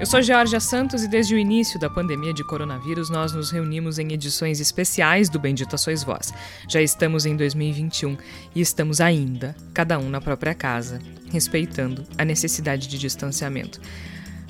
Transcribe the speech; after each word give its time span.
Eu 0.00 0.06
sou 0.06 0.22
Georgia 0.22 0.58
Santos 0.60 1.04
e 1.04 1.08
desde 1.08 1.34
o 1.34 1.38
início 1.38 1.78
da 1.78 1.90
pandemia 1.90 2.32
de 2.32 2.42
coronavírus 2.42 3.10
nós 3.10 3.34
nos 3.34 3.50
reunimos 3.50 3.98
em 3.98 4.14
edições 4.14 4.58
especiais 4.58 5.28
do 5.28 5.38
Bendita 5.38 5.76
Sois 5.76 6.02
Voz. 6.02 6.32
Já 6.66 6.80
estamos 6.80 7.26
em 7.26 7.36
2021 7.36 8.16
e 8.54 8.62
estamos 8.62 9.02
ainda, 9.02 9.54
cada 9.74 9.98
um 9.98 10.08
na 10.08 10.18
própria 10.18 10.54
casa, 10.54 11.00
respeitando 11.30 12.02
a 12.16 12.24
necessidade 12.24 12.88
de 12.88 12.98
distanciamento. 12.98 13.78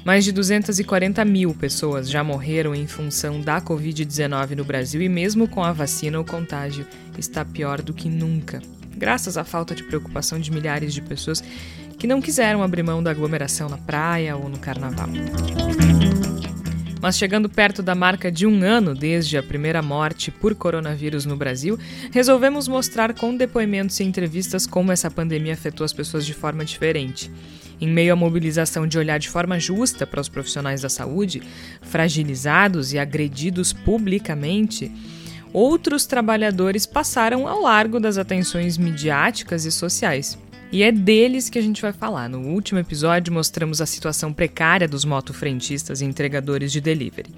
Mais 0.05 0.25
de 0.25 0.31
240 0.31 1.25
mil 1.25 1.53
pessoas 1.53 2.09
já 2.09 2.23
morreram 2.23 2.73
em 2.73 2.87
função 2.87 3.41
da 3.41 3.61
Covid-19 3.61 4.55
no 4.55 4.65
Brasil 4.65 5.03
e, 5.03 5.09
mesmo 5.09 5.49
com 5.49 5.65
a 5.65 5.73
vacina, 5.73 6.21
o 6.21 6.25
contágio 6.25 6.87
está 7.19 7.45
pior 7.45 7.83
do 7.83 7.93
que 7.93 8.09
nunca, 8.09 8.63
graças 8.97 9.37
à 9.37 9.43
falta 9.43 9.75
de 9.75 9.83
preocupação 9.83 10.39
de 10.39 10.53
milhares 10.53 10.95
de 10.95 11.03
pessoas 11.03 11.43
que 12.01 12.07
não 12.07 12.23
quiseram 12.23 12.63
abrir 12.63 12.83
mão 12.83 13.03
da 13.03 13.11
aglomeração 13.11 13.69
na 13.69 13.77
praia 13.77 14.35
ou 14.35 14.49
no 14.49 14.59
carnaval. 14.59 15.07
Mas 16.99 17.19
chegando 17.19 17.47
perto 17.47 17.83
da 17.83 17.95
marca 17.95 18.33
de 18.33 18.47
um 18.47 18.63
ano 18.63 18.95
desde 18.95 19.37
a 19.37 19.43
primeira 19.43 19.83
morte 19.83 20.31
por 20.31 20.55
coronavírus 20.55 21.27
no 21.27 21.37
Brasil, 21.37 21.79
resolvemos 22.11 22.67
mostrar 22.69 23.13
com 23.13 23.37
depoimentos 23.37 24.01
e 24.01 24.05
entrevistas 24.05 24.67
como 24.67 24.91
essa 24.91 25.11
pandemia 25.11 25.53
afetou 25.53 25.85
as 25.85 25.93
pessoas 25.93 26.25
de 26.25 26.33
forma 26.33 26.65
diferente. 26.65 27.31
Em 27.79 27.89
meio 27.89 28.15
à 28.15 28.17
mobilização 28.17 28.87
de 28.87 28.97
olhar 28.97 29.19
de 29.19 29.29
forma 29.29 29.61
justa 29.61 30.07
para 30.07 30.23
os 30.23 30.29
profissionais 30.29 30.81
da 30.81 30.89
saúde, 30.89 31.43
fragilizados 31.83 32.95
e 32.95 32.99
agredidos 32.99 33.75
publicamente, 33.75 34.91
outros 35.53 36.07
trabalhadores 36.07 36.87
passaram 36.87 37.47
ao 37.47 37.61
largo 37.61 38.01
das 38.01 38.17
atenções 38.17 38.79
midiáticas 38.79 39.67
e 39.67 39.71
sociais. 39.71 40.39
E 40.73 40.85
é 40.85 40.93
deles 40.93 41.51
que 41.51 41.59
a 41.59 41.63
gente 41.63 41.83
vai 41.83 41.93
falar. 41.93 42.29
No 42.29 42.39
último 42.39 42.79
episódio, 42.79 43.33
mostramos 43.33 43.81
a 43.81 43.87
situação 43.87 44.33
precária 44.33 44.87
dos 44.87 45.05
motofrentistas 45.05 46.01
e 46.01 46.05
entregadores 46.05 46.71
de 46.71 46.81
delivery. 46.81 47.31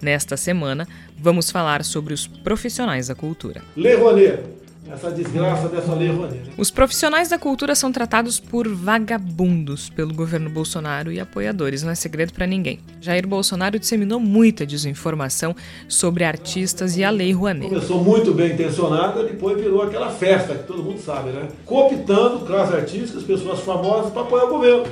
Nesta 0.00 0.38
semana, 0.38 0.88
vamos 1.18 1.50
falar 1.50 1.84
sobre 1.84 2.14
os 2.14 2.26
profissionais 2.26 3.08
da 3.08 3.14
cultura. 3.14 3.62
Le 3.76 3.94
Rouanet, 3.94 4.42
essa 4.90 5.10
desgraça 5.10 5.68
dessa 5.68 5.94
lei 5.94 6.08
Rouanet. 6.10 6.46
Né? 6.46 6.52
Os 6.56 6.70
profissionais 6.70 7.28
da 7.28 7.38
cultura 7.38 7.74
são 7.74 7.92
tratados 7.92 8.40
por 8.40 8.66
vagabundos 8.68 9.90
pelo 9.90 10.14
governo 10.14 10.48
Bolsonaro 10.50 11.12
e 11.12 11.20
apoiadores, 11.20 11.82
não 11.82 11.90
é 11.90 11.94
segredo 11.94 12.32
para 12.32 12.46
ninguém. 12.46 12.80
Jair 13.00 13.26
Bolsonaro 13.26 13.78
disseminou 13.78 14.18
muita 14.18 14.66
desinformação 14.66 15.54
sobre 15.86 16.24
artistas 16.24 16.96
e 16.96 17.04
a 17.04 17.10
lei 17.10 17.32
Rouanet. 17.32 17.68
Começou 17.68 18.02
muito 18.02 18.32
bem 18.32 18.52
intencionada, 18.52 19.24
depois 19.24 19.60
virou 19.60 19.82
aquela 19.82 20.10
festa 20.10 20.54
que 20.54 20.64
todo 20.64 20.82
mundo 20.82 21.00
sabe, 21.00 21.30
né? 21.30 21.48
Cooptando 21.64 22.46
classes 22.46 22.74
artísticas, 22.74 23.22
pessoas 23.22 23.60
famosas 23.60 24.12
para 24.12 24.22
apoiar 24.22 24.44
o 24.44 24.48
governo. 24.48 24.84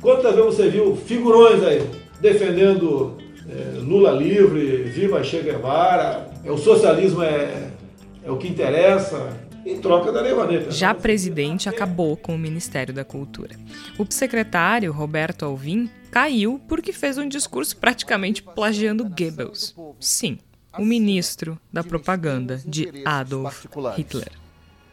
Quantas 0.00 0.34
vezes 0.34 0.54
você 0.54 0.68
viu 0.68 0.96
figurões 0.96 1.62
aí 1.62 1.88
defendendo 2.20 3.16
é, 3.48 3.78
Lula 3.78 4.10
livre, 4.12 4.84
viva 4.84 5.22
Che 5.22 5.40
Guevara, 5.40 6.28
é, 6.44 6.50
o 6.50 6.56
socialismo 6.56 7.22
é, 7.22 7.68
é 8.24 8.30
o 8.30 8.36
que 8.36 8.48
interessa, 8.48 9.28
em 9.64 9.80
troca 9.80 10.12
da 10.12 10.20
Lei 10.20 10.34
Já 10.70 10.94
presidente 10.94 11.68
acabou 11.68 12.16
com 12.16 12.34
o 12.34 12.38
Ministério 12.38 12.92
da 12.92 13.04
Cultura. 13.04 13.56
O 13.98 14.06
secretário 14.08 14.92
Roberto 14.92 15.44
Alvim 15.44 15.90
caiu 16.10 16.60
porque 16.68 16.92
fez 16.92 17.18
um 17.18 17.28
discurso 17.28 17.76
praticamente 17.76 18.42
plagiando 18.42 19.04
Goebbels. 19.04 19.74
Sim, 19.98 20.38
o 20.78 20.84
ministro 20.84 21.58
da 21.72 21.82
propaganda 21.82 22.60
de 22.64 23.02
Adolf 23.04 23.66
Hitler. 23.96 24.32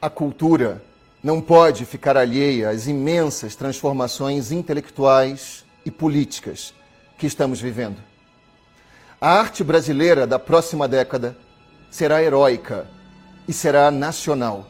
A 0.02 0.10
cultura 0.10 0.81
não 1.24 1.42
pode 1.42 1.86
ficar 1.86 2.18
alheia 2.18 2.70
às 2.70 2.88
imensas 2.88 3.56
transformações 3.56 4.52
intelectuais 4.52 5.64
e 5.86 5.92
políticas 5.92 6.74
que 7.18 7.28
estamos 7.28 7.62
vivendo. 7.62 7.98
A 9.20 9.30
arte 9.30 9.64
brasileira 9.64 10.26
da 10.26 10.40
próxima 10.40 10.88
década 10.88 11.38
será 11.92 12.24
heróica 12.24 12.88
e 13.47 13.53
será 13.53 13.91
nacional. 13.91 14.68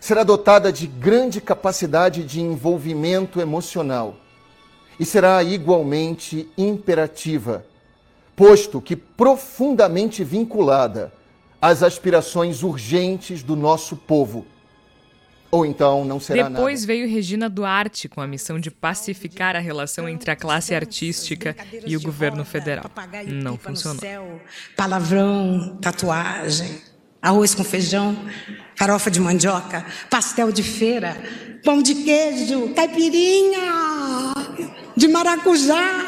Será 0.00 0.24
dotada 0.24 0.72
de 0.72 0.86
grande 0.86 1.40
capacidade 1.40 2.24
de 2.24 2.40
envolvimento 2.40 3.40
emocional 3.40 4.16
e 4.98 5.04
será 5.04 5.42
igualmente 5.42 6.48
imperativa, 6.56 7.64
posto 8.34 8.80
que 8.80 8.96
profundamente 8.96 10.24
vinculada 10.24 11.12
às 11.60 11.82
aspirações 11.82 12.62
urgentes 12.62 13.42
do 13.42 13.54
nosso 13.54 13.96
povo. 13.96 14.46
Ou 15.50 15.66
então 15.66 16.04
não 16.04 16.18
será 16.18 16.48
Depois 16.48 16.80
nada. 16.80 16.86
veio 16.86 17.08
Regina 17.08 17.48
Duarte 17.48 18.08
com 18.08 18.20
a 18.20 18.26
missão 18.26 18.58
de 18.58 18.70
pacificar 18.70 19.54
a 19.54 19.58
relação 19.58 20.08
entre 20.08 20.30
a 20.30 20.36
classe 20.36 20.74
artística 20.74 21.54
e 21.86 21.96
o 21.96 22.00
governo 22.00 22.44
federal. 22.44 22.90
Não 23.26 23.58
funcionou. 23.58 24.40
Palavrão, 24.76 25.76
tatuagem 25.80 26.91
arroz 27.22 27.54
com 27.54 27.62
feijão, 27.62 28.18
farofa 28.74 29.10
de 29.10 29.20
mandioca, 29.20 29.86
pastel 30.10 30.50
de 30.50 30.62
feira, 30.62 31.16
pão 31.64 31.80
de 31.80 31.94
queijo, 31.94 32.74
caipirinha 32.74 33.60
de 34.96 35.08
maracujá, 35.08 36.04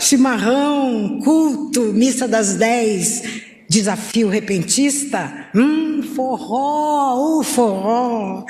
chimarrão, 0.00 1.20
culto, 1.22 1.92
missa 1.92 2.26
das 2.26 2.54
dez, 2.54 3.22
desafio 3.68 4.28
repentista, 4.28 5.50
hum, 5.54 6.02
forró, 6.14 7.38
o 7.38 7.44
forró. 7.44 8.44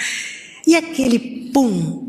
E 0.66 0.74
aquele 0.74 1.50
pum 1.52 2.06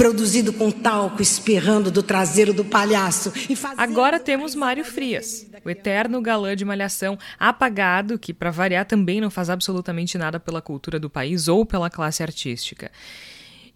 produzido 0.00 0.50
com 0.52 0.70
talco 0.70 1.20
espirrando 1.20 1.90
do 1.90 2.02
traseiro 2.02 2.54
do 2.54 2.64
palhaço. 2.64 3.30
Agora 3.76 4.18
temos 4.18 4.54
Mário 4.54 4.82
Frias, 4.82 5.46
o 5.64 5.70
eterno 5.70 6.20
galã 6.20 6.54
de 6.56 6.64
malhação, 6.64 7.18
apagado, 7.38 8.18
que, 8.18 8.32
para 8.32 8.50
variar, 8.50 8.84
também 8.84 9.20
não 9.20 9.30
faz 9.30 9.50
absolutamente 9.50 10.16
nada 10.18 10.38
pela 10.40 10.62
cultura 10.62 10.98
do 10.98 11.10
país 11.10 11.48
ou 11.48 11.64
pela 11.64 11.90
classe 11.90 12.22
artística. 12.22 12.90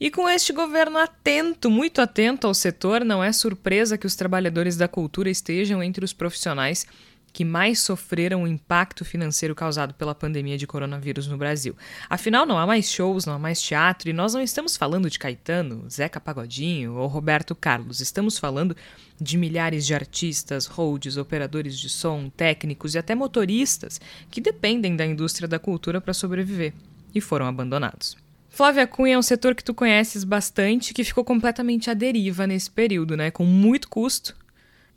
E 0.01 0.11
com 0.11 0.29
este 0.29 0.53
governo 0.53 0.99
atento, 0.99 1.71
muito 1.71 2.01
atento 2.01 2.47
ao 2.47 2.55
setor, 2.55 3.05
não 3.05 3.23
é 3.23 3.33
surpresa 3.33 3.97
que 3.97 4.07
os 4.07 4.17
trabalhadores 4.17 4.77
da 4.77 4.89
cultura 4.89 5.31
estejam 5.31 5.83
entre 5.83 6.05
os 6.05 6.13
profissionais 6.13 6.87
que 7.35 7.45
mais 7.45 7.81
sofreram 7.81 8.45
o 8.45 8.47
impacto 8.47 9.05
financeiro 9.05 9.57
causado 9.57 9.93
pela 9.93 10.15
pandemia 10.15 10.57
de 10.57 10.69
coronavírus 10.69 11.27
no 11.27 11.37
Brasil. 11.37 11.77
Afinal, 12.09 12.47
não 12.47 12.57
há 12.57 12.65
mais 12.65 12.89
shows, 12.89 13.27
não 13.27 13.35
há 13.35 13.39
mais 13.41 13.61
teatro, 13.61 14.09
e 14.09 14.13
nós 14.13 14.35
não 14.35 14.41
estamos 14.41 14.77
falando 14.77 15.11
de 15.11 15.19
Caetano, 15.19 15.85
Zeca 15.91 16.21
Pagodinho 16.21 16.95
ou 16.95 17.09
Roberto 17.09 17.53
Carlos. 17.53 18.01
Estamos 18.01 18.39
falando 18.39 18.77
de 19.21 19.37
milhares 19.37 19.85
de 19.85 19.93
artistas, 19.93 20.67
holds, 20.67 21.17
operadores 21.17 21.77
de 21.77 21.89
som, 21.89 22.31
técnicos 22.31 22.95
e 22.95 22.99
até 22.99 23.17
motoristas 23.17 24.01
que 24.31 24.41
dependem 24.41 24.95
da 24.95 25.05
indústria 25.05 25.49
da 25.49 25.59
cultura 25.59 26.01
para 26.01 26.15
sobreviver 26.15 26.73
e 27.13 27.21
foram 27.21 27.47
abandonados. 27.47 28.17
Flávia 28.49 28.87
Cunha 28.87 29.17
é 29.17 29.19
um 29.19 29.23
setor 29.23 29.57
que 29.57 29.65
tu 29.65 29.75
conheces 29.75 30.23
bastante, 30.23 30.95
que 30.95 31.03
ficou 31.03 31.25
completamente 31.25 31.91
à 31.91 31.95
deriva 31.95 32.47
nesse 32.47 32.71
período, 32.71 33.17
né? 33.17 33.33
Com 33.33 33.45
muito 33.45 33.89
custo, 33.89 34.37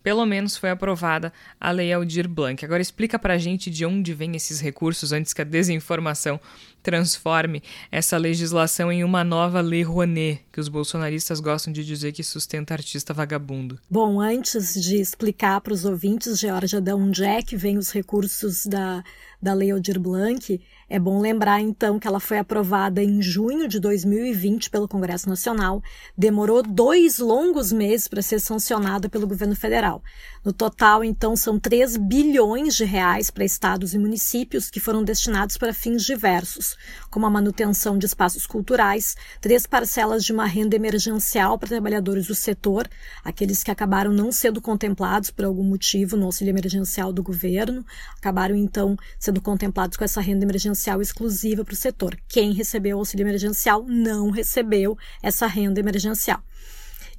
pelo 0.03 0.25
menos 0.25 0.55
foi 0.55 0.69
aprovada 0.69 1.33
a 1.59 1.71
Lei 1.71 1.91
Aldir 1.91 2.27
Blanc. 2.27 2.63
Agora 2.63 2.81
explica 2.81 3.17
pra 3.19 3.37
gente 3.37 3.69
de 3.69 3.85
onde 3.85 4.13
vêm 4.13 4.35
esses 4.35 4.59
recursos 4.59 5.11
antes 5.11 5.33
que 5.33 5.41
a 5.41 5.45
desinformação 5.45 6.39
transforme 6.81 7.61
essa 7.91 8.17
legislação 8.17 8.89
em 8.89 9.03
uma 9.03 9.21
nova 9.21 9.59
Lei 9.59 9.83
Rouanet, 9.83 10.41
que 10.53 10.59
os 10.59 10.69
bolsonaristas 10.69 11.41
gostam 11.41 11.73
de 11.73 11.83
dizer 11.83 12.13
que 12.13 12.23
sustenta 12.23 12.73
artista 12.73 13.13
vagabundo. 13.13 13.77
Bom, 13.89 14.21
antes 14.21 14.73
de 14.73 14.95
explicar 14.95 15.59
para 15.59 15.73
os 15.73 15.83
ouvintes, 15.83 16.39
Georgia, 16.39 16.79
de 16.79 16.93
onde 16.93 17.25
é 17.25 17.41
que 17.41 17.57
vêm 17.57 17.77
os 17.77 17.91
recursos 17.91 18.65
da, 18.65 19.03
da 19.41 19.53
Lei 19.53 19.71
Aldir 19.71 19.99
Blanc, 19.99 20.61
é 20.89 20.97
bom 20.97 21.19
lembrar 21.19 21.59
então 21.59 21.99
que 21.99 22.07
ela 22.07 22.19
foi 22.19 22.37
aprovada 22.37 23.03
em 23.03 23.21
junho 23.21 23.67
de 23.67 23.77
2020 23.77 24.69
pelo 24.69 24.87
Congresso 24.87 25.27
Nacional, 25.27 25.83
demorou 26.17 26.63
dois 26.63 27.19
longos 27.19 27.73
meses 27.73 28.07
para 28.07 28.21
ser 28.21 28.39
sancionada 28.39 29.09
pelo 29.09 29.27
governo 29.27 29.53
federal. 29.53 30.01
No 30.45 30.53
total, 30.53 31.03
então, 31.03 31.35
são 31.35 31.59
3 31.59 31.97
bilhões 31.97 32.73
de 32.73 32.85
reais 32.85 33.29
para 33.29 33.43
estados 33.43 33.93
e 33.93 33.97
municípios 33.97 34.69
que 34.69 34.79
foram 34.79 35.03
destinados 35.03 35.57
para 35.57 35.73
fins 35.73 36.05
diversos, 36.05 36.77
como 37.09 37.25
a 37.25 37.29
manutenção 37.29 37.97
de 37.97 38.05
espaços 38.05 38.47
culturais, 38.47 39.17
três 39.41 39.67
parcelas 39.67 40.23
de 40.23 40.31
uma 40.31 40.45
renda 40.45 40.77
emergencial 40.77 41.59
para 41.59 41.67
trabalhadores 41.67 42.27
do 42.27 42.35
setor, 42.35 42.87
aqueles 43.25 43.61
que 43.61 43.71
acabaram 43.71 44.13
não 44.13 44.31
sendo 44.31 44.61
contemplados 44.61 45.31
por 45.31 45.43
algum 45.43 45.63
motivo 45.63 46.15
no 46.15 46.27
auxílio 46.27 46.51
emergencial 46.51 47.11
do 47.11 47.21
governo, 47.21 47.85
acabaram 48.17 48.55
então 48.55 48.95
sendo 49.19 49.41
contemplados 49.41 49.97
com 49.97 50.05
essa 50.05 50.21
renda 50.21 50.45
emergencial 50.45 50.76
exclusiva 51.01 51.65
para 51.65 51.73
o 51.73 51.75
setor. 51.75 52.17
Quem 52.27 52.53
recebeu 52.53 52.97
o 52.97 52.99
auxílio 52.99 53.23
emergencial 53.23 53.83
não 53.87 54.29
recebeu 54.29 54.97
essa 55.21 55.47
renda 55.47 55.79
emergencial. 55.79 56.41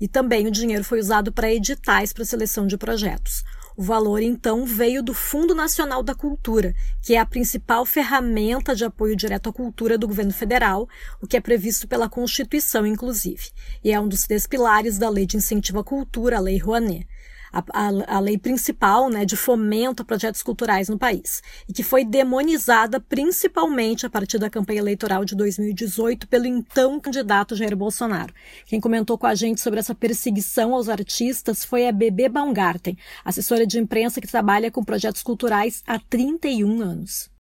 E 0.01 0.07
também 0.07 0.47
o 0.47 0.51
dinheiro 0.51 0.85
foi 0.85 1.01
usado 1.01 1.33
para 1.33 1.53
editais 1.53 2.13
para 2.13 2.25
seleção 2.25 2.67
de 2.67 2.79
projetos. 2.79 3.45
O 3.77 3.83
valor, 3.83 4.23
então, 4.23 4.65
veio 4.65 5.03
do 5.03 5.15
Fundo 5.15 5.55
Nacional 5.55 6.03
da 6.03 6.15
Cultura, 6.15 6.75
que 7.03 7.15
é 7.15 7.19
a 7.19 7.27
principal 7.27 7.87
ferramenta 7.87 8.75
de 8.75 8.85
apoio 8.85 9.15
direto 9.15 9.49
à 9.49 9.53
cultura 9.53 9.97
do 9.97 10.09
governo 10.09 10.33
federal, 10.33 10.89
o 11.21 11.27
que 11.27 11.37
é 11.37 11.41
previsto 11.41 11.87
pela 11.87 12.09
Constituição, 12.09 12.87
inclusive. 12.87 13.51
E 13.83 13.93
é 13.93 14.01
um 14.01 14.09
dos 14.09 14.25
três 14.25 14.47
pilares 14.47 14.99
da 14.99 15.09
Lei 15.09 15.27
de 15.27 15.37
Incentivo 15.37 15.79
à 15.79 15.85
Cultura, 15.85 16.39
a 16.39 16.41
Lei 16.41 16.59
Rouanet 16.59 17.07
a, 17.53 17.63
a, 17.73 18.17
a, 18.17 18.21
lei 18.21 18.39
principal 18.39 19.09
né, 19.09 19.25
de 19.25 19.37
fomento 19.37 20.03
a 20.03 20.05
projetos 20.05 20.43
culturais 20.43 20.89
no 20.89 20.99
país, 20.99 21.43
e 21.69 21.73
que 21.73 21.83
foi 21.83 22.05
demonizada 22.05 23.01
principalmente 23.01 24.07
a 24.07 24.11
partir 24.11 24.39
da 24.39 24.51
campanha 24.51 24.81
eleitoral 24.81 25.25
de 25.25 25.35
2018 25.35 26.29
pelo 26.29 26.47
então 26.47 27.01
candidato 27.01 27.57
Jair 27.57 27.77
Bolsonaro. 27.77 28.33
Quem 28.67 28.81
comentou 28.81 29.19
com 29.19 29.27
a 29.27 29.35
gente 29.35 29.61
sobre 29.61 29.81
essa 29.81 29.95
perseguição 29.95 30.75
aos 30.75 30.89
artistas 30.89 31.65
foi 31.65 31.87
a 31.87 31.93
Bebê 31.93 32.29
Baumgarten, 32.29 32.97
assessora 33.25 33.67
de 33.67 33.79
imprensa 33.79 34.21
que 34.21 34.29
trabalha 34.29 34.71
com 34.71 34.85
projetos 34.85 35.23
culturais 35.23 35.83
há 35.87 35.99
31 35.99 36.81
anos. 36.83 37.31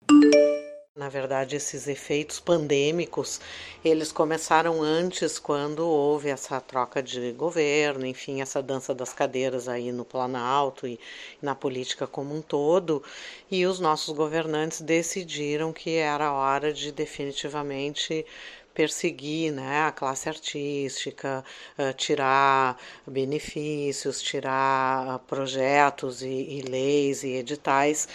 Na 0.98 1.08
verdade, 1.08 1.54
esses 1.54 1.86
efeitos 1.86 2.40
pandêmicos, 2.40 3.40
eles 3.84 4.10
começaram 4.10 4.82
antes, 4.82 5.38
quando 5.38 5.86
houve 5.86 6.28
essa 6.28 6.60
troca 6.60 7.00
de 7.00 7.30
governo, 7.30 8.04
enfim, 8.04 8.40
essa 8.40 8.60
dança 8.60 8.92
das 8.92 9.12
cadeiras 9.12 9.68
aí 9.68 9.92
no 9.92 10.04
Planalto 10.04 10.88
e 10.88 10.98
na 11.40 11.54
política 11.54 12.04
como 12.04 12.34
um 12.34 12.42
todo, 12.42 13.00
e 13.48 13.64
os 13.64 13.78
nossos 13.78 14.12
governantes 14.12 14.80
decidiram 14.80 15.72
que 15.72 15.94
era 15.94 16.32
hora 16.32 16.72
de 16.72 16.90
definitivamente 16.90 18.26
perseguir 18.74 19.52
né, 19.52 19.82
a 19.82 19.92
classe 19.92 20.28
artística, 20.28 21.44
uh, 21.78 21.92
tirar 21.94 22.76
benefícios, 23.06 24.20
tirar 24.20 25.14
uh, 25.14 25.18
projetos 25.20 26.22
e, 26.22 26.26
e 26.26 26.62
leis 26.62 27.22
e 27.22 27.36
editais 27.36 28.08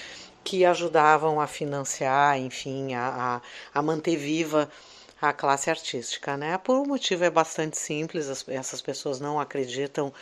que 0.44 0.66
ajudavam 0.66 1.40
a 1.40 1.48
financiar, 1.48 2.38
enfim, 2.38 2.94
a, 2.94 3.42
a, 3.74 3.80
a 3.80 3.82
manter 3.82 4.18
viva 4.18 4.70
a 5.22 5.32
classe 5.32 5.70
artística, 5.70 6.36
né? 6.36 6.58
Por 6.58 6.76
um 6.78 6.86
motivo 6.86 7.24
é 7.24 7.30
bastante 7.30 7.78
simples, 7.78 8.28
as, 8.28 8.48
essas 8.50 8.82
pessoas 8.82 9.20
não 9.22 9.40
acreditam 9.40 10.14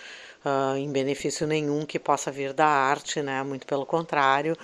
uh, 0.45 0.77
em 0.77 0.91
benefício 0.91 1.47
nenhum 1.47 1.85
que 1.85 1.97
possa 1.97 2.31
vir 2.31 2.53
da 2.53 2.68
arte, 2.68 3.21
né? 3.21 3.41
Muito 3.41 3.65
pelo 3.65 3.85
contrário, 3.85 4.56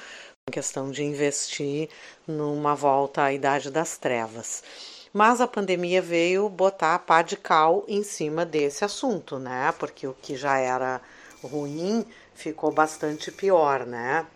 em 0.47 0.51
questão 0.51 0.91
de 0.91 1.03
investir 1.03 1.89
numa 2.27 2.75
volta 2.75 3.23
à 3.23 3.33
idade 3.33 3.71
das 3.71 3.97
trevas. 3.97 4.63
Mas 5.11 5.41
a 5.41 5.47
pandemia 5.47 6.01
veio 6.01 6.47
botar 6.49 6.93
a 6.93 6.99
pá 6.99 7.23
de 7.23 7.35
cal 7.35 7.83
em 7.87 8.03
cima 8.03 8.45
desse 8.45 8.85
assunto, 8.85 9.39
né? 9.39 9.73
Porque 9.79 10.05
o 10.05 10.13
que 10.13 10.35
já 10.35 10.59
era 10.59 11.01
ruim 11.43 12.05
ficou 12.35 12.71
bastante 12.71 13.31
pior, 13.31 13.85
né? 13.87 14.27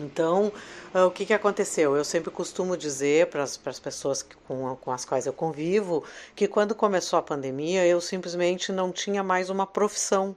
Então, 0.00 0.52
uh, 0.94 1.06
o 1.06 1.10
que, 1.10 1.26
que 1.26 1.34
aconteceu? 1.34 1.96
Eu 1.96 2.04
sempre 2.04 2.30
costumo 2.30 2.76
dizer 2.76 3.26
para 3.26 3.42
as 3.42 3.56
pessoas 3.56 4.22
que, 4.22 4.34
com, 4.48 4.74
com 4.76 4.90
as 4.90 5.04
quais 5.04 5.26
eu 5.26 5.32
convivo 5.32 6.02
que 6.34 6.48
quando 6.48 6.74
começou 6.74 7.18
a 7.18 7.22
pandemia 7.22 7.86
eu 7.86 8.00
simplesmente 8.00 8.72
não 8.72 8.90
tinha 8.90 9.22
mais 9.22 9.50
uma 9.50 9.66
profissão, 9.66 10.34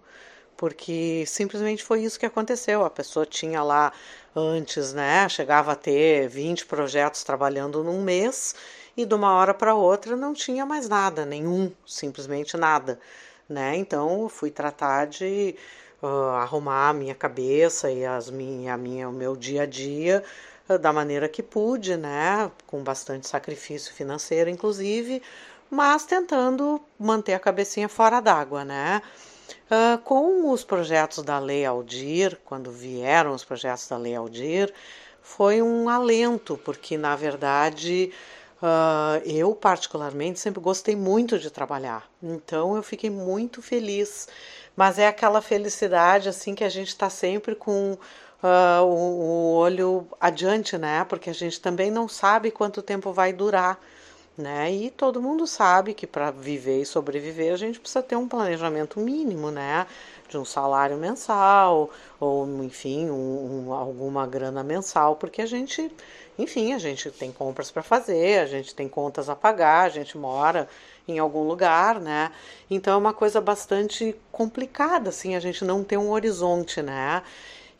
porque 0.57 1.23
simplesmente 1.25 1.83
foi 1.83 2.03
isso 2.03 2.19
que 2.19 2.25
aconteceu. 2.25 2.83
A 2.83 2.89
pessoa 2.89 3.25
tinha 3.25 3.63
lá 3.63 3.91
antes, 4.35 4.93
né? 4.93 5.27
Chegava 5.29 5.71
a 5.71 5.75
ter 5.75 6.27
20 6.27 6.65
projetos 6.65 7.23
trabalhando 7.23 7.83
num 7.83 8.01
mês 8.01 8.55
e 8.95 9.05
de 9.05 9.13
uma 9.15 9.33
hora 9.33 9.53
para 9.53 9.73
outra 9.75 10.15
não 10.15 10.33
tinha 10.33 10.65
mais 10.65 10.87
nada, 10.87 11.25
nenhum, 11.25 11.71
simplesmente 11.85 12.55
nada, 12.57 12.99
né? 13.49 13.75
Então, 13.75 14.29
fui 14.29 14.51
tratar 14.51 15.07
de 15.07 15.55
uh, 16.03 16.35
arrumar 16.35 16.89
a 16.89 16.93
minha 16.93 17.15
cabeça 17.15 17.89
e 17.89 18.05
as 18.05 18.29
minha, 18.29 18.73
a 18.73 18.77
minha, 18.77 19.09
o 19.09 19.13
meu 19.13 19.35
dia 19.35 19.63
a 19.63 19.65
dia 19.65 20.23
uh, 20.69 20.77
da 20.77 20.91
maneira 20.91 21.29
que 21.29 21.41
pude, 21.41 21.95
né? 21.95 22.51
Com 22.67 22.83
bastante 22.83 23.27
sacrifício 23.27 23.93
financeiro, 23.93 24.49
inclusive, 24.49 25.21
mas 25.69 26.05
tentando 26.05 26.81
manter 26.99 27.33
a 27.33 27.39
cabecinha 27.39 27.87
fora 27.87 28.19
d'água, 28.19 28.65
né? 28.65 29.01
Uh, 29.71 29.97
com 29.99 30.51
os 30.51 30.63
projetos 30.63 31.23
da 31.23 31.39
Lei 31.39 31.65
Aldir, 31.65 32.37
quando 32.45 32.71
vieram 32.71 33.33
os 33.33 33.43
projetos 33.43 33.87
da 33.87 33.97
Lei 33.97 34.15
Aldir, 34.15 34.71
foi 35.21 35.61
um 35.61 35.87
alento, 35.87 36.59
porque 36.63 36.97
na 36.97 37.15
verdade 37.15 38.11
Uh, 38.63 39.19
eu, 39.25 39.53
particularmente, 39.53 40.39
sempre 40.39 40.61
gostei 40.61 40.95
muito 40.95 41.37
de 41.37 41.51
trabalhar, 41.51 42.09
então 42.21 42.77
eu 42.77 42.81
fiquei 42.81 43.09
muito 43.09 43.61
feliz 43.61 44.29
mas 44.75 44.97
é 44.97 45.07
aquela 45.07 45.41
felicidade 45.41 46.29
assim 46.29 46.55
que 46.55 46.63
a 46.63 46.69
gente 46.69 46.89
está 46.89 47.09
sempre 47.09 47.55
com 47.55 47.97
uh, 48.43 48.83
o, 48.83 48.87
o, 48.87 49.53
olho 49.55 50.07
adiante, 50.19 50.77
né? 50.77 51.05
Porque 51.05 51.29
a 51.29 51.33
gente 51.33 51.59
também 51.61 51.89
não 51.89 52.07
sabe 52.07 52.51
quanto 52.51 52.81
tempo 52.81 53.13
vai 53.13 53.31
durar, 53.31 53.79
né? 54.37 54.71
E 54.71 54.89
todo 54.89 55.21
mundo 55.21 55.47
sabe 55.47 55.93
que 55.93 56.07
para 56.07 56.31
viver 56.31 56.81
e 56.81 56.85
sobreviver 56.85 57.53
a 57.53 57.57
gente 57.57 57.79
precisa 57.79 58.01
ter 58.01 58.15
um 58.15 58.27
planejamento 58.27 58.99
mínimo, 58.99 59.51
né? 59.51 59.87
De 60.27 60.37
um 60.37 60.45
salário 60.45 60.97
mensal 60.97 61.91
ou, 62.19 62.47
enfim, 62.63 63.09
um, 63.09 63.67
um, 63.67 63.73
alguma 63.73 64.25
grana 64.25 64.63
mensal, 64.63 65.15
porque 65.15 65.41
a 65.41 65.45
gente, 65.45 65.91
enfim, 66.37 66.73
a 66.73 66.79
gente 66.79 67.11
tem 67.11 67.31
compras 67.31 67.69
para 67.69 67.83
fazer, 67.83 68.39
a 68.39 68.45
gente 68.47 68.73
tem 68.73 68.87
contas 68.89 69.29
a 69.29 69.35
pagar, 69.35 69.83
a 69.83 69.89
gente 69.89 70.17
mora 70.17 70.67
em 71.07 71.19
algum 71.19 71.43
lugar, 71.43 71.99
né? 71.99 72.31
Então 72.69 72.93
é 72.93 72.97
uma 72.97 73.13
coisa 73.13 73.41
bastante 73.41 74.15
complicada, 74.31 75.09
assim, 75.09 75.35
a 75.35 75.39
gente 75.39 75.63
não 75.65 75.83
tem 75.83 75.97
um 75.97 76.11
horizonte, 76.11 76.81
né? 76.81 77.21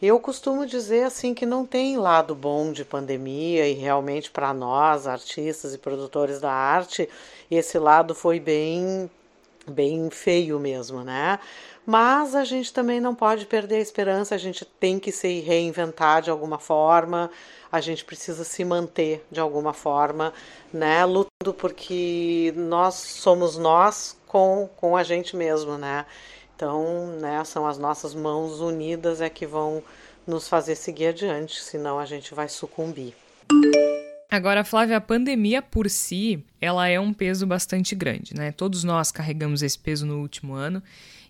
Eu 0.02 0.20
costumo 0.20 0.66
dizer 0.66 1.04
assim 1.04 1.34
que 1.34 1.46
não 1.46 1.66
tem 1.66 1.98
lado 1.98 2.36
bom 2.36 2.74
de 2.74 2.84
pandemia 2.84 3.68
e 3.70 3.74
realmente 3.74 4.30
para 4.30 4.54
nós, 4.54 5.08
artistas 5.08 5.74
e 5.74 5.78
produtores 5.78 6.42
da 6.42 6.52
arte, 6.52 7.08
esse 7.50 7.80
lado 7.80 8.14
foi 8.14 8.40
bem 8.40 9.10
bem 9.66 10.10
feio 10.10 10.60
mesmo, 10.60 11.04
né? 11.04 11.40
Mas 11.86 12.36
a 12.36 12.44
gente 12.44 12.74
também 12.74 13.00
não 13.00 13.16
pode 13.16 13.46
perder 13.46 13.76
a 13.76 13.80
esperança, 13.80 14.36
a 14.36 14.38
gente 14.38 14.66
tem 14.66 15.00
que 15.00 15.12
se 15.12 15.40
reinventar 15.40 16.22
de 16.22 16.30
alguma 16.30 16.60
forma, 16.60 17.30
a 17.74 17.82
gente 17.82 18.06
precisa 18.06 18.44
se 18.44 18.64
manter 18.64 19.26
de 19.32 19.40
alguma 19.40 19.74
forma, 19.74 20.32
né, 20.72 21.04
lutando 21.06 21.52
porque 21.58 22.54
nós 22.56 22.94
somos 22.94 23.58
nós 23.58 24.16
com, 24.28 24.70
com 24.78 24.96
a 24.96 25.02
gente 25.02 25.36
mesmo, 25.36 25.76
né? 25.76 26.06
Então, 26.56 27.08
né, 27.20 27.44
são 27.44 27.66
as 27.66 27.80
nossas 27.80 28.14
mãos 28.14 28.60
unidas 28.60 29.22
é 29.22 29.28
que 29.28 29.48
vão 29.48 29.82
nos 30.28 30.48
fazer 30.48 30.76
seguir 30.76 31.08
adiante, 31.08 31.64
senão 31.64 31.98
a 31.98 32.06
gente 32.06 32.36
vai 32.36 32.48
sucumbir. 32.48 33.16
Agora, 34.30 34.64
Flávia, 34.64 34.98
a 34.98 35.02
pandemia 35.02 35.60
por 35.60 35.90
si, 35.90 36.46
ela 36.62 36.88
é 36.88 37.00
um 37.00 37.12
peso 37.12 37.48
bastante 37.48 37.96
grande, 37.96 38.36
né? 38.36 38.52
Todos 38.52 38.84
nós 38.84 39.12
carregamos 39.12 39.64
esse 39.64 39.80
peso 39.80 40.06
no 40.06 40.20
último 40.22 40.54
ano 40.54 40.82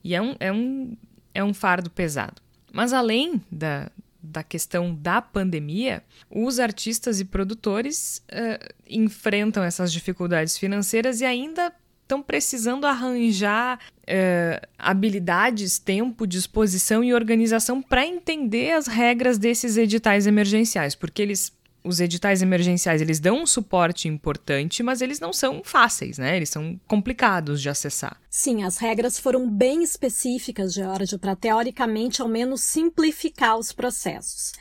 e 0.04 0.14
é 0.14 0.22
um, 0.22 0.36
é 0.42 0.52
um, 0.52 0.98
é 1.34 1.42
um 1.42 1.54
fardo 1.54 1.90
pesado. 1.90 2.42
Mas 2.70 2.92
além 2.92 3.42
da, 3.50 3.90
da 4.24 4.42
questão 4.42 4.96
da 4.96 5.22
pandemia, 5.22 6.02
os 6.30 6.60
artistas 6.60 7.20
e 7.20 7.26
produtores 7.26 8.24
uh, 8.32 8.74
enfrentam 8.88 9.62
essas 9.62 9.92
dificuldades 9.92 10.58
financeiras 10.58 11.20
e 11.20 11.26
ainda 11.26 11.74
estão 12.04 12.22
precisando 12.22 12.86
arranjar 12.86 13.80
uh, 14.04 14.68
habilidades, 14.78 15.78
tempo, 15.80 16.26
disposição 16.26 17.04
e 17.04 17.14
organização 17.14 17.82
para 17.82 18.06
entender 18.06 18.72
as 18.72 18.88
regras 18.88 19.38
desses 19.38 19.76
editais 19.78 20.26
emergenciais, 20.26 20.96
porque 20.96 21.22
eles 21.22 21.52
os 21.84 22.00
editais 22.00 22.42
emergenciais 22.42 23.02
eles 23.02 23.20
dão 23.20 23.44
um 23.44 23.46
suporte 23.46 24.08
importante, 24.08 24.82
mas 24.82 25.02
eles 25.02 25.20
não 25.20 25.34
são 25.34 25.62
fáceis, 25.64 26.18
né? 26.18 26.36
Eles 26.36 26.50
são 26.50 26.80
complicados 26.88 27.62
de 27.62 27.70
acessar. 27.70 28.20
Sim, 28.30 28.64
as 28.64 28.78
regras 28.78 29.20
foram 29.20 29.50
bem 29.50 29.84
específicas, 29.84 30.74
Georgia, 30.74 31.20
para 31.20 31.36
teoricamente 31.36 32.22
ao 32.22 32.28
menos 32.28 32.62
simplificar 32.62 33.58
os 33.58 33.72
processos. 33.72 34.54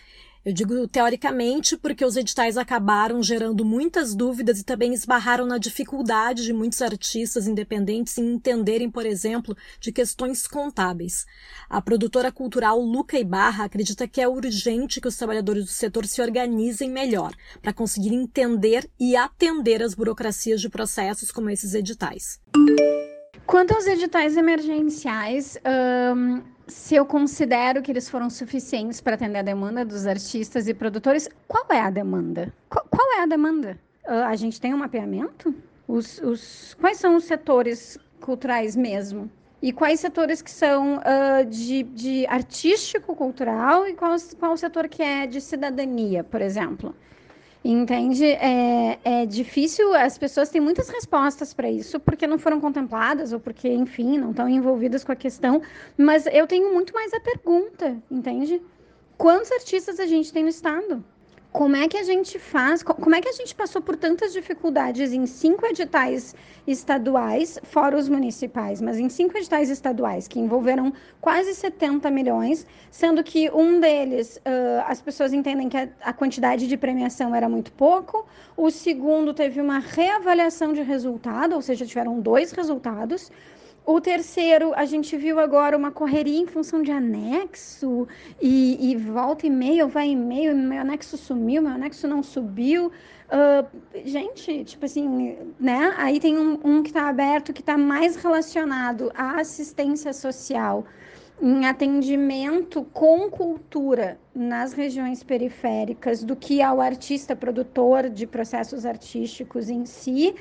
Eu 0.45 0.53
digo 0.53 0.89
teoricamente 0.89 1.77
porque 1.77 2.05
os 2.05 2.17
editais 2.17 2.57
acabaram 2.57 3.23
gerando 3.23 3.65
muitas 3.65 4.13
dúvidas 4.13 4.59
e 4.59 4.65
também 4.65 4.93
esbarraram 4.93 5.47
na 5.47 5.57
dificuldade 5.57 6.43
de 6.43 6.53
muitos 6.53 6.83
artistas 6.83 7.47
independentes 7.47 8.19
em 8.19 8.35
entenderem, 8.35 8.91
por 8.91 9.07
exemplo, 9.07 9.57
de 9.79 9.93
questões 9.93 10.49
contábeis. 10.49 11.25
A 11.71 11.81
produtora 11.81 12.33
cultural 12.33 12.81
Luca 12.81 13.17
Ibarra 13.17 13.65
acredita 13.65 14.09
que 14.09 14.21
é 14.21 14.27
urgente 14.27 15.01
que 15.01 15.07
os 15.07 15.17
trabalhadores 15.17 15.65
do 15.65 15.71
setor 15.71 16.07
se 16.07 16.21
organizem 16.21 16.91
melhor 16.91 17.33
para 17.61 17.73
conseguir 17.73 18.13
entender 18.13 18.91
e 18.99 19.15
atender 19.15 19.81
as 19.81 19.95
burocracias 19.95 20.61
de 20.61 20.69
processos 20.69 21.31
como 21.31 21.51
esses 21.51 21.73
editais. 21.73 22.41
Quanto 23.47 23.75
aos 23.75 23.87
editais 23.87 24.37
emergenciais, 24.37 25.57
se 26.67 26.95
eu 26.95 27.05
considero 27.05 27.83
que 27.83 27.91
eles 27.91 28.09
foram 28.09 28.31
suficientes 28.31 29.01
para 29.01 29.15
atender 29.15 29.39
a 29.39 29.43
demanda 29.43 29.85
dos 29.85 30.07
artistas 30.07 30.69
e 30.69 30.75
produtores, 30.75 31.29
qual 31.49 31.67
é 31.71 31.81
a 31.81 31.91
demanda? 31.91 32.53
Qual, 32.69 32.85
qual 32.89 33.13
é 33.19 33.23
a 33.23 33.27
demanda? 33.27 33.79
Uh, 34.05 34.25
a 34.27 34.37
gente 34.37 34.61
tem 34.61 34.75
um 34.75 34.79
mapeamento? 34.79 35.55
Os, 35.87 36.19
os, 36.19 36.75
quais 36.81 36.99
são 36.99 37.17
os 37.17 37.25
setores 37.25 37.99
culturais 38.21 38.77
mesmo? 38.77 39.31
E 39.61 39.73
quais 39.73 40.01
setores 40.01 40.43
que 40.43 40.51
são 40.51 40.97
uh, 40.99 41.45
de, 41.49 41.85
de 41.85 42.27
artístico-cultural 42.27 43.87
e 43.87 43.95
qual, 43.95 44.17
qual 44.39 44.57
setor 44.57 44.89
que 44.89 45.03
é 45.03 45.27
de 45.27 45.41
cidadania, 45.41 46.25
por 46.25 46.41
exemplo? 46.41 46.95
Entende? 47.65 48.25
É, 48.27 48.99
é 49.05 49.27
difícil, 49.27 49.95
as 49.95 50.19
pessoas 50.19 50.49
têm 50.51 50.61
muitas 50.61 50.89
respostas 50.89 51.55
para 51.55 51.71
isso, 51.71 52.01
porque 52.01 52.27
não 52.27 52.37
foram 52.39 52.61
contempladas, 52.61 53.33
ou 53.33 53.39
porque, 53.39 53.69
enfim, 53.69 54.19
não 54.19 54.31
estão 54.31 54.49
envolvidas 54.49 55.05
com 55.05 55.13
a 55.13 55.17
questão, 55.17 55.63
mas 55.97 56.27
eu 56.27 56.47
tenho 56.49 56.73
muito 56.75 56.93
mais 56.93 57.13
a 57.15 57.21
pergunta, 57.21 58.03
entende? 58.11 58.61
Quantos 59.17 59.53
artistas 59.53 60.01
a 60.01 60.07
gente 60.07 60.33
tem 60.33 60.43
no 60.43 60.49
Estado? 60.49 61.05
Como 61.53 61.77
é 61.77 61.87
que 61.87 61.99
a 61.99 62.03
gente 62.03 62.39
faz, 62.39 62.83
como 62.83 63.15
é 63.15 63.21
que 63.21 63.29
a 63.29 63.33
gente 63.33 63.55
passou 63.55 63.83
por 63.83 63.95
tantas 63.95 64.33
dificuldades 64.33 65.13
em 65.13 65.27
cinco 65.27 65.67
editais 65.67 66.35
estaduais, 66.67 67.59
fora 67.65 67.97
os 67.97 68.09
municipais, 68.09 68.81
mas 68.81 68.99
em 68.99 69.11
cinco 69.11 69.37
editais 69.37 69.69
estaduais, 69.69 70.27
que 70.27 70.41
envolveram 70.41 70.93
quase 71.21 71.55
70 71.55 72.11
milhões, 72.11 72.67
sendo 72.91 73.23
que 73.23 73.51
um 73.51 73.79
deles, 73.81 74.39
uh, 74.39 74.85
as 74.87 75.03
pessoas 75.03 75.35
entendem 75.35 75.69
que 75.69 75.77
a, 75.77 75.89
a 76.03 76.13
quantidade 76.15 76.67
de 76.67 76.77
premiação 76.77 77.35
era 77.35 77.49
muito 77.51 77.71
pouco, 77.73 78.27
o 78.57 78.71
segundo 78.71 79.35
teve 79.35 79.61
uma 79.61 79.79
reavaliação 79.79 80.73
de 80.73 80.81
resultado, 80.81 81.55
ou 81.55 81.61
seja, 81.61 81.85
tiveram 81.85 82.19
dois 82.19 82.53
resultados, 82.53 83.31
o 83.85 84.01
terceiro, 84.01 84.73
a 84.75 84.85
gente 84.85 85.17
viu 85.17 85.41
agora 85.41 85.77
uma 85.77 85.91
correria 85.91 86.39
em 86.39 86.47
função 86.47 86.83
de 86.83 86.93
anexo, 86.93 88.07
e, 88.41 88.93
e 88.93 88.97
volta 88.97 89.47
e-mail, 89.47 89.89
vai 89.89 90.11
e-mail, 90.11 90.55
meu 90.55 90.81
anexo 90.81 91.17
sumiu, 91.17 91.63
meu 91.63 91.73
anexo 91.73 92.07
não 92.07 92.23
subiu. 92.23 92.93
Uh, 93.33 93.67
gente, 94.05 94.65
tipo 94.65 94.85
assim, 94.85 95.37
né? 95.59 95.95
Aí 95.97 96.21
tem 96.21 96.39
um, 96.39 96.59
um 96.63 96.83
que 96.83 96.91
está 96.91 97.09
aberto, 97.09 97.53
que 97.53 97.61
está 97.61 97.77
mais 97.77 98.15
relacionado 98.15 99.11
à 99.15 99.41
assistência 99.41 100.13
social, 100.13 100.85
em 101.41 101.67
atendimento 101.67 102.85
com 102.93 103.29
cultura 103.31 104.17
nas 104.33 104.73
regiões 104.73 105.25
periféricas, 105.25 106.23
do 106.23 106.37
que 106.37 106.63
ao 106.63 106.81
artista 106.81 107.35
produtor 107.35 108.09
de 108.09 108.29
processos 108.29 108.87
artísticos 108.87 109.69
em 109.69 109.85
si 109.85 110.35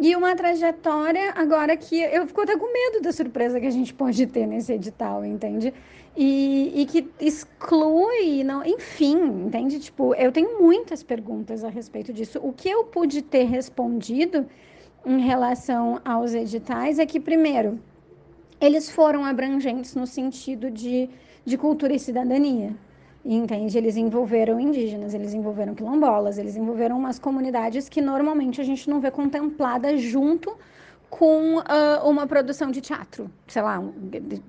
e 0.00 0.14
uma 0.14 0.34
trajetória 0.36 1.32
agora 1.34 1.76
que 1.76 2.00
eu 2.00 2.26
fico 2.26 2.40
até 2.40 2.56
com 2.56 2.72
medo 2.72 3.02
da 3.02 3.12
surpresa 3.12 3.60
que 3.60 3.66
a 3.66 3.70
gente 3.70 3.92
pode 3.92 4.26
ter 4.26 4.46
nesse 4.46 4.72
edital, 4.72 5.24
entende? 5.24 5.74
E, 6.16 6.82
e 6.82 6.86
que 6.86 7.08
exclui, 7.20 8.42
não, 8.44 8.64
enfim, 8.64 9.16
entende? 9.46 9.78
Tipo, 9.80 10.14
eu 10.14 10.30
tenho 10.30 10.60
muitas 10.60 11.02
perguntas 11.02 11.64
a 11.64 11.68
respeito 11.68 12.12
disso. 12.12 12.40
O 12.42 12.52
que 12.52 12.68
eu 12.68 12.84
pude 12.84 13.22
ter 13.22 13.44
respondido 13.44 14.46
em 15.04 15.20
relação 15.20 16.00
aos 16.04 16.34
editais 16.34 16.98
é 16.98 17.06
que, 17.06 17.20
primeiro, 17.20 17.78
eles 18.60 18.90
foram 18.90 19.24
abrangentes 19.24 19.94
no 19.94 20.06
sentido 20.06 20.70
de, 20.70 21.08
de 21.44 21.56
cultura 21.56 21.94
e 21.94 21.98
cidadania. 21.98 22.74
Entende? 23.24 23.76
Eles 23.76 23.96
envolveram 23.96 24.60
indígenas, 24.60 25.12
eles 25.12 25.34
envolveram 25.34 25.74
quilombolas, 25.74 26.38
eles 26.38 26.56
envolveram 26.56 26.96
umas 26.96 27.18
comunidades 27.18 27.88
que 27.88 28.00
normalmente 28.00 28.60
a 28.60 28.64
gente 28.64 28.88
não 28.88 29.00
vê 29.00 29.10
contempladas 29.10 30.00
junto 30.00 30.56
com 31.10 31.58
uh, 31.58 32.08
uma 32.08 32.26
produção 32.26 32.70
de 32.70 32.80
teatro, 32.80 33.30
sei 33.46 33.62
lá, 33.62 33.78
um, 33.78 33.92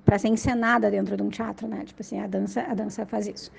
para 0.04 0.18
ser 0.18 0.28
encenada 0.28 0.90
dentro 0.90 1.16
de 1.16 1.22
um 1.22 1.28
teatro, 1.28 1.66
né? 1.66 1.84
Tipo 1.84 2.02
assim, 2.02 2.20
a 2.20 2.26
dança, 2.26 2.62
a 2.62 2.74
dança 2.74 3.06
faz 3.06 3.26
isso. 3.26 3.50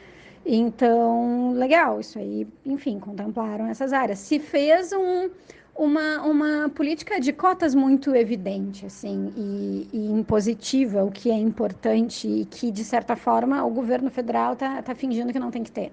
Então, 0.46 1.52
legal, 1.54 2.00
isso 2.00 2.18
aí, 2.18 2.48
enfim, 2.66 3.00
contemplaram 3.00 3.68
essas 3.68 3.94
áreas. 3.94 4.20
Se 4.20 4.40
fez 4.40 4.92
um, 4.92 5.30
uma, 5.76 6.22
uma 6.22 6.70
política 6.70 7.20
de 7.20 7.32
cotas 7.32 7.74
muito 7.74 8.14
evidente, 8.16 8.86
assim, 8.86 9.34
e, 9.36 9.88
e 9.94 10.12
impositiva, 10.12 11.04
o 11.04 11.12
que 11.12 11.32
é 11.32 11.36
importante 11.38 12.28
e 12.28 12.46
que, 12.46 12.72
de 12.72 12.84
certa 12.84 13.16
forma, 13.16 13.64
o 13.64 13.70
governo 13.70 14.10
federal 14.10 14.54
está 14.54 14.82
tá 14.82 14.94
fingindo 14.94 15.32
que 15.32 15.40
não 15.40 15.52
tem 15.52 15.64
que 15.64 15.72
ter. 15.72 15.92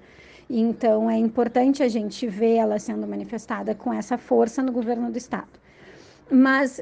Então, 0.51 1.11
é 1.11 1.17
importante 1.17 1.83
a 1.83 1.89
gente 1.89 2.27
ver 2.27 2.57
ela 2.57 2.79
sendo 2.79 3.07
manifestada 3.07 3.75
com 3.75 3.93
essa 3.93 4.17
força 4.17 4.63
no 4.63 4.73
governo 4.73 5.11
do 5.11 5.19
Estado. 5.19 5.49
Mas, 6.31 6.81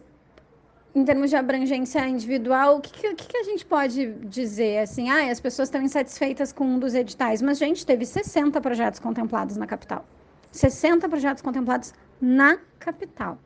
em 0.94 1.04
termos 1.04 1.30
de 1.30 1.36
abrangência 1.36 2.06
individual, 2.08 2.78
o 2.78 2.80
que, 2.80 3.14
que, 3.14 3.26
que 3.26 3.36
a 3.36 3.42
gente 3.42 3.66
pode 3.66 4.14
dizer? 4.24 4.78
Assim, 4.78 5.10
ah, 5.10 5.30
as 5.30 5.40
pessoas 5.40 5.68
estão 5.68 5.82
insatisfeitas 5.82 6.52
com 6.52 6.64
um 6.64 6.78
dos 6.78 6.94
editais, 6.94 7.42
mas, 7.42 7.58
gente, 7.58 7.84
teve 7.84 8.06
60 8.06 8.60
projetos 8.60 9.00
contemplados 9.00 9.56
na 9.56 9.66
capital. 9.66 10.06
60 10.52 11.08
projetos 11.08 11.42
contemplados 11.42 11.92
na 12.20 12.58
capital. 12.78 13.38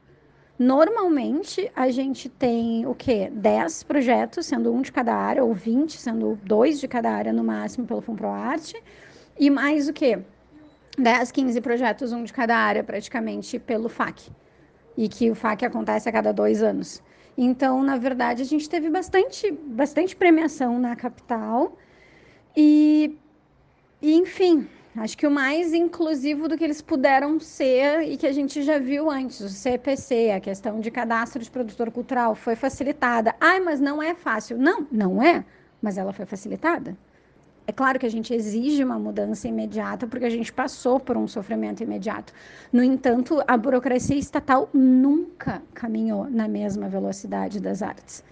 Normalmente, 0.59 1.71
a 1.75 1.91
gente 1.91 2.29
tem 2.29 2.85
o 2.85 2.95
quê? 2.95 3.31
10 3.33 3.83
projetos, 3.85 4.45
sendo 4.45 4.73
um 4.73 4.83
de 4.83 4.93
cada 4.93 5.15
área, 5.15 5.43
ou 5.43 5.55
20, 5.55 5.97
sendo 5.97 6.39
dois 6.45 6.79
de 6.79 6.87
cada 6.87 7.11
área 7.11 7.33
no 7.33 7.43
máximo 7.43 7.87
pelo 7.87 8.03
FUNPROARTE, 8.03 8.77
e 9.39 9.49
mais 9.49 9.89
o 9.89 9.93
quê? 9.93 10.19
10, 10.99 11.33
15 11.33 11.61
projetos, 11.63 12.13
um 12.13 12.25
de 12.25 12.33
cada 12.33 12.55
área, 12.55 12.85
praticamente, 12.85 13.59
pelo 13.59 13.89
FAC. 13.89 14.31
E 14.97 15.09
que 15.09 15.31
o 15.31 15.35
FAC 15.35 15.65
acontece 15.65 16.09
a 16.09 16.13
cada 16.13 16.31
dois 16.31 16.63
anos. 16.63 17.03
Então, 17.39 17.83
na 17.83 17.97
verdade, 17.97 18.43
a 18.43 18.45
gente 18.45 18.69
teve 18.69 18.91
bastante, 18.91 19.51
bastante 19.51 20.15
premiação 20.15 20.79
na 20.79 20.95
capital. 20.95 21.75
E, 22.55 23.17
e 24.03 24.15
enfim, 24.15 24.69
Acho 24.97 25.17
que 25.17 25.27
o 25.27 25.31
mais 25.31 25.73
inclusivo 25.73 26.49
do 26.49 26.59
que 26.59 26.65
eles 26.65 26.83
puderam 26.83 27.39
ser 27.39 28.03
e 28.03 28.17
que 28.17 28.27
a 28.27 28.33
gente 28.33 28.61
já 28.63 28.79
viu 28.79 29.09
antes, 29.09 29.41
o 29.41 29.49
CPC, 29.49 30.33
a 30.33 30.41
questão 30.41 30.81
de 30.81 30.91
cadastro 30.91 31.41
de 31.41 31.49
produtor 31.51 31.93
cultural, 31.93 32.35
foi 32.35 32.57
facilitada. 32.57 33.35
Ai, 33.41 33.61
mas 33.61 33.79
não 33.81 34.03
é 34.03 34.15
fácil. 34.15 34.59
Não, 34.59 34.85
não 34.91 35.23
é, 35.23 35.45
mas 35.81 35.97
ela 35.97 36.13
foi 36.13 36.27
facilitada. 36.27 36.97
É 37.69 37.73
claro 37.73 38.01
que 38.01 38.07
a 38.07 38.11
gente 38.11 38.35
exige 38.35 38.83
uma 38.83 38.99
mudança 38.99 39.47
imediata, 39.47 40.09
porque 40.09 40.25
a 40.25 40.31
gente 40.31 40.53
passou 40.53 40.99
por 40.99 41.17
um 41.17 41.29
sofrimento 41.29 41.85
imediato. 41.85 42.33
No 42.73 42.83
entanto, 42.83 43.41
a 43.47 43.57
burocracia 43.57 44.17
estatal 44.17 44.69
nunca 44.75 45.63
caminhou 45.73 46.29
na 46.29 46.49
mesma 46.49 46.89
velocidade 46.89 47.61
das 47.61 47.81
artes. 47.81 48.25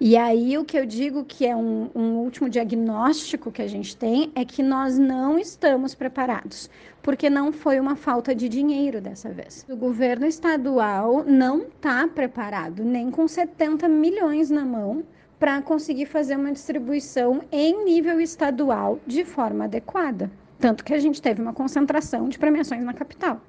E 0.00 0.16
aí 0.16 0.56
o 0.56 0.64
que 0.64 0.78
eu 0.78 0.86
digo 0.86 1.24
que 1.24 1.44
é 1.44 1.56
um, 1.56 1.90
um, 1.92 2.18
último 2.18 2.48
diagnóstico 2.48 3.50
que 3.50 3.60
a 3.60 3.66
gente 3.66 3.96
tem 3.96 4.30
é 4.32 4.44
que 4.44 4.62
nós 4.62 4.96
não 4.96 5.36
estamos 5.36 5.92
preparados, 5.92 6.70
porque 7.02 7.28
não 7.28 7.52
foi 7.52 7.80
uma 7.80 7.96
falta 7.96 8.32
de 8.32 8.48
dinheiro 8.48 9.00
dessa 9.00 9.28
vez. 9.30 9.66
O 9.68 9.74
governo 9.74 10.24
estadual 10.24 11.24
não 11.24 11.62
está 11.62 12.06
preparado, 12.06 12.84
nem 12.84 13.10
com 13.10 13.26
70 13.26 13.88
milhões 13.88 14.50
na 14.50 14.64
mão, 14.64 15.02
para 15.36 15.60
conseguir 15.62 16.06
fazer 16.06 16.36
uma 16.36 16.52
distribuição 16.52 17.42
em 17.50 17.84
nível 17.84 18.20
estadual 18.20 19.00
de 19.04 19.24
forma 19.24 19.64
adequada. 19.64 20.30
Tanto 20.60 20.84
que 20.84 20.94
a 20.94 21.00
gente 21.00 21.20
teve 21.20 21.42
uma 21.42 21.52
concentração 21.52 22.28
de 22.28 22.38
premiações 22.38 22.84
na 22.84 22.94
capital. 22.94 23.40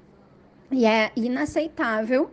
E 0.72 0.84
é 0.84 1.12
inaceitável 1.14 2.28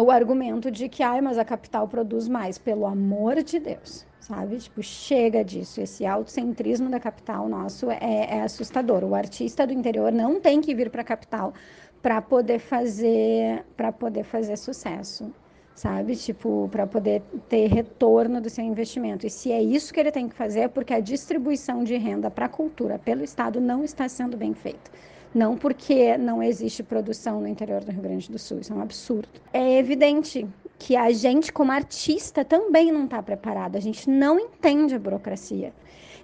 o 0.00 0.10
argumento 0.10 0.70
de 0.70 0.88
que, 0.88 1.02
ai, 1.02 1.20
mas 1.20 1.38
a 1.38 1.44
capital 1.44 1.86
produz 1.86 2.28
mais, 2.28 2.58
pelo 2.58 2.86
amor 2.86 3.42
de 3.42 3.58
Deus, 3.58 4.06
sabe? 4.20 4.58
Tipo, 4.58 4.82
chega 4.82 5.44
disso. 5.44 5.80
Esse 5.80 6.06
autocentrismo 6.06 6.88
da 6.88 6.98
capital 7.00 7.48
nosso 7.48 7.90
é, 7.90 7.98
é 8.00 8.42
assustador. 8.42 9.04
O 9.04 9.14
artista 9.14 9.66
do 9.66 9.72
interior 9.72 10.12
não 10.12 10.40
tem 10.40 10.60
que 10.60 10.74
vir 10.74 10.90
para 10.90 11.02
a 11.02 11.04
capital 11.04 11.52
para 12.00 12.20
poder 12.20 12.58
fazer 12.58 13.64
para 13.76 13.92
poder 13.92 14.24
fazer 14.24 14.56
sucesso 14.56 15.32
sabe? 15.74 16.14
Tipo, 16.16 16.68
para 16.70 16.86
poder 16.86 17.22
ter 17.48 17.66
retorno 17.68 18.40
do 18.40 18.50
seu 18.50 18.64
investimento. 18.64 19.26
E 19.26 19.30
se 19.30 19.50
é 19.50 19.62
isso 19.62 19.92
que 19.92 20.00
ele 20.00 20.12
tem 20.12 20.28
que 20.28 20.34
fazer, 20.34 20.60
é 20.60 20.68
porque 20.68 20.92
a 20.94 21.00
distribuição 21.00 21.82
de 21.82 21.96
renda 21.96 22.30
para 22.30 22.46
a 22.46 22.48
cultura 22.48 22.98
pelo 22.98 23.24
Estado 23.24 23.60
não 23.60 23.82
está 23.84 24.08
sendo 24.08 24.36
bem 24.36 24.54
feita. 24.54 24.90
Não 25.34 25.56
porque 25.56 26.16
não 26.18 26.42
existe 26.42 26.82
produção 26.82 27.40
no 27.40 27.48
interior 27.48 27.82
do 27.82 27.90
Rio 27.90 28.02
Grande 28.02 28.30
do 28.30 28.38
Sul, 28.38 28.60
isso 28.60 28.72
é 28.72 28.76
um 28.76 28.82
absurdo. 28.82 29.28
É 29.52 29.78
evidente 29.78 30.46
que 30.78 30.94
a 30.94 31.10
gente, 31.10 31.52
como 31.52 31.72
artista, 31.72 32.44
também 32.44 32.92
não 32.92 33.04
está 33.04 33.22
preparado, 33.22 33.76
a 33.76 33.80
gente 33.80 34.10
não 34.10 34.38
entende 34.38 34.94
a 34.94 34.98
burocracia. 34.98 35.72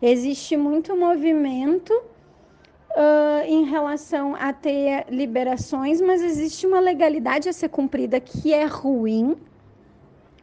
Existe 0.02 0.56
muito 0.56 0.94
movimento 0.96 1.92
uh, 2.90 3.44
em 3.46 3.64
relação 3.64 4.34
a 4.34 4.52
ter 4.52 5.06
liberações, 5.08 6.00
mas 6.00 6.22
existe 6.22 6.66
uma 6.66 6.80
legalidade 6.80 7.48
a 7.48 7.52
ser 7.52 7.68
cumprida 7.68 8.20
que 8.20 8.52
é 8.52 8.64
ruim, 8.64 9.36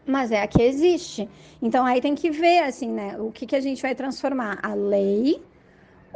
mas 0.08 0.32
é 0.32 0.42
a 0.42 0.48
que 0.48 0.62
existe. 0.62 1.30
Então 1.62 1.86
aí 1.86 2.02
tem 2.02 2.16
que 2.16 2.32
ver 2.32 2.64
assim, 2.64 2.90
né, 2.90 3.16
o 3.20 3.32
que, 3.32 3.46
que 3.46 3.56
a 3.56 3.62
gente 3.62 3.82
vai 3.82 3.94
transformar 3.94 4.60
a 4.64 4.74
lei 4.74 5.42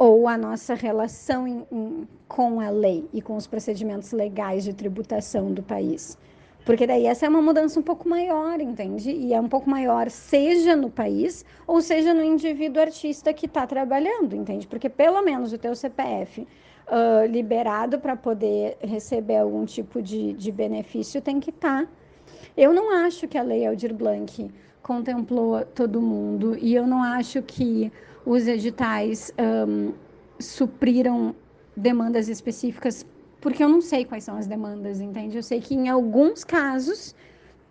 ou 0.00 0.26
a 0.26 0.38
nossa 0.38 0.72
relação 0.72 1.46
em, 1.46 1.66
em, 1.70 2.08
com 2.26 2.58
a 2.58 2.70
lei 2.70 3.06
e 3.12 3.20
com 3.20 3.36
os 3.36 3.46
procedimentos 3.46 4.12
legais 4.12 4.64
de 4.64 4.72
tributação 4.72 5.52
do 5.52 5.62
país. 5.62 6.16
Porque 6.64 6.86
daí 6.86 7.04
essa 7.04 7.26
é 7.26 7.28
uma 7.28 7.42
mudança 7.42 7.78
um 7.78 7.82
pouco 7.82 8.08
maior, 8.08 8.62
entende? 8.62 9.10
E 9.10 9.34
é 9.34 9.38
um 9.38 9.48
pouco 9.48 9.68
maior, 9.68 10.08
seja 10.08 10.74
no 10.74 10.88
país 10.88 11.44
ou 11.66 11.82
seja 11.82 12.14
no 12.14 12.24
indivíduo 12.24 12.80
artista 12.80 13.30
que 13.34 13.44
está 13.44 13.66
trabalhando, 13.66 14.34
entende? 14.34 14.66
Porque 14.66 14.88
pelo 14.88 15.20
menos 15.20 15.52
o 15.52 15.58
teu 15.58 15.74
CPF 15.74 16.40
uh, 16.40 17.26
liberado 17.26 17.98
para 17.98 18.16
poder 18.16 18.78
receber 18.80 19.36
algum 19.36 19.66
tipo 19.66 20.00
de, 20.00 20.32
de 20.32 20.50
benefício 20.50 21.20
tem 21.20 21.38
que 21.38 21.50
estar. 21.50 21.84
Tá. 21.84 21.88
Eu 22.56 22.72
não 22.72 22.90
acho 23.04 23.28
que 23.28 23.36
a 23.36 23.42
lei 23.42 23.66
Aldir 23.66 23.92
Blanc 23.92 24.50
contemplou 24.82 25.62
todo 25.74 26.00
mundo 26.00 26.56
e 26.58 26.74
eu 26.74 26.86
não 26.86 27.02
acho 27.02 27.42
que 27.42 27.92
os 28.24 28.46
editais 28.46 29.32
um, 29.38 29.92
supriram 30.38 31.34
demandas 31.76 32.28
específicas 32.28 33.06
porque 33.40 33.64
eu 33.64 33.68
não 33.68 33.80
sei 33.80 34.04
quais 34.04 34.24
são 34.24 34.36
as 34.36 34.46
demandas, 34.46 35.00
entende? 35.00 35.36
Eu 35.36 35.42
sei 35.42 35.60
que 35.60 35.74
em 35.74 35.88
alguns 35.88 36.44
casos 36.44 37.14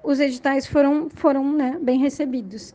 os 0.03 0.19
editais 0.19 0.65
foram, 0.65 1.09
foram 1.09 1.51
né, 1.53 1.77
bem 1.81 1.99
recebidos. 1.99 2.73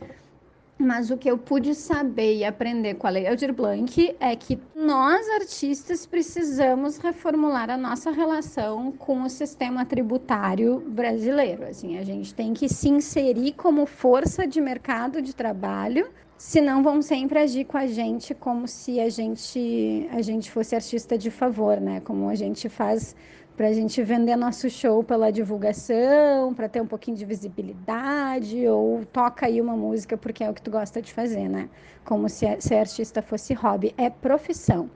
Mas 0.77 1.11
o 1.11 1.17
que 1.17 1.31
eu 1.31 1.39
pude 1.39 1.73
saber 1.75 2.37
e 2.37 2.45
aprender 2.45 2.95
com 2.95 3.07
a 3.07 3.11
Lei 3.11 3.29
Aldir 3.29 3.53
Blanc 3.53 4.15
é 4.19 4.35
que 4.35 4.59
nós, 4.75 5.29
artistas, 5.31 6.05
precisamos 6.05 6.99
reformular 6.99 7.71
a 7.71 7.77
nossa 7.77 8.11
relação 8.11 8.91
com 8.93 9.23
o 9.23 9.31
sistema 9.31 9.85
tributário 9.85 10.81
brasileiro. 10.89 11.65
Assim, 11.65 11.97
a 11.97 12.05
gente 12.05 12.35
tem 12.35 12.53
que 12.53 12.69
se 12.69 12.89
inserir 12.89 13.53
como 13.53 13.87
força 13.87 14.47
de 14.49 14.61
mercado 14.61 15.23
de 15.23 15.35
trabalho 15.35 16.09
senão 16.37 16.83
vão 16.83 17.01
sempre 17.01 17.39
agir 17.39 17.65
com 17.65 17.77
a 17.77 17.87
gente 17.87 18.35
como 18.35 18.67
se 18.67 19.01
a 19.01 19.09
gente 19.09 20.09
a 20.11 20.23
gente 20.23 20.51
fosse 20.51 20.75
artista 20.75 21.17
de 21.17 21.31
favor, 21.31 21.81
né? 21.81 22.01
Como 22.01 22.29
a 22.29 22.35
gente 22.35 22.69
faz 22.69 23.15
para 23.57 23.69
a 23.69 23.73
gente 23.73 24.03
vender 24.03 24.35
nosso 24.37 24.69
show 24.69 25.05
pela 25.05 25.31
divulgação, 25.31 26.53
para 26.55 26.69
ter 26.69 26.83
um 26.83 26.87
pouquinho 26.87 27.17
de 27.17 27.25
visibilidade, 27.25 28.67
ou 28.67 29.05
toca 29.07 29.47
aí 29.47 29.61
uma 29.61 29.77
música 29.77 30.17
porque 30.17 30.43
é 30.43 30.51
o 30.51 30.55
que 30.55 30.61
tu 30.61 30.71
gosta 30.71 31.01
de 31.01 31.13
fazer, 31.13 31.49
né? 31.49 31.69
Como 32.05 32.29
se 32.29 32.61
ser 32.61 32.77
artista 32.77 33.23
fosse 33.23 33.55
hobby, 33.55 33.95
é 33.97 34.11
profissão. 34.11 34.91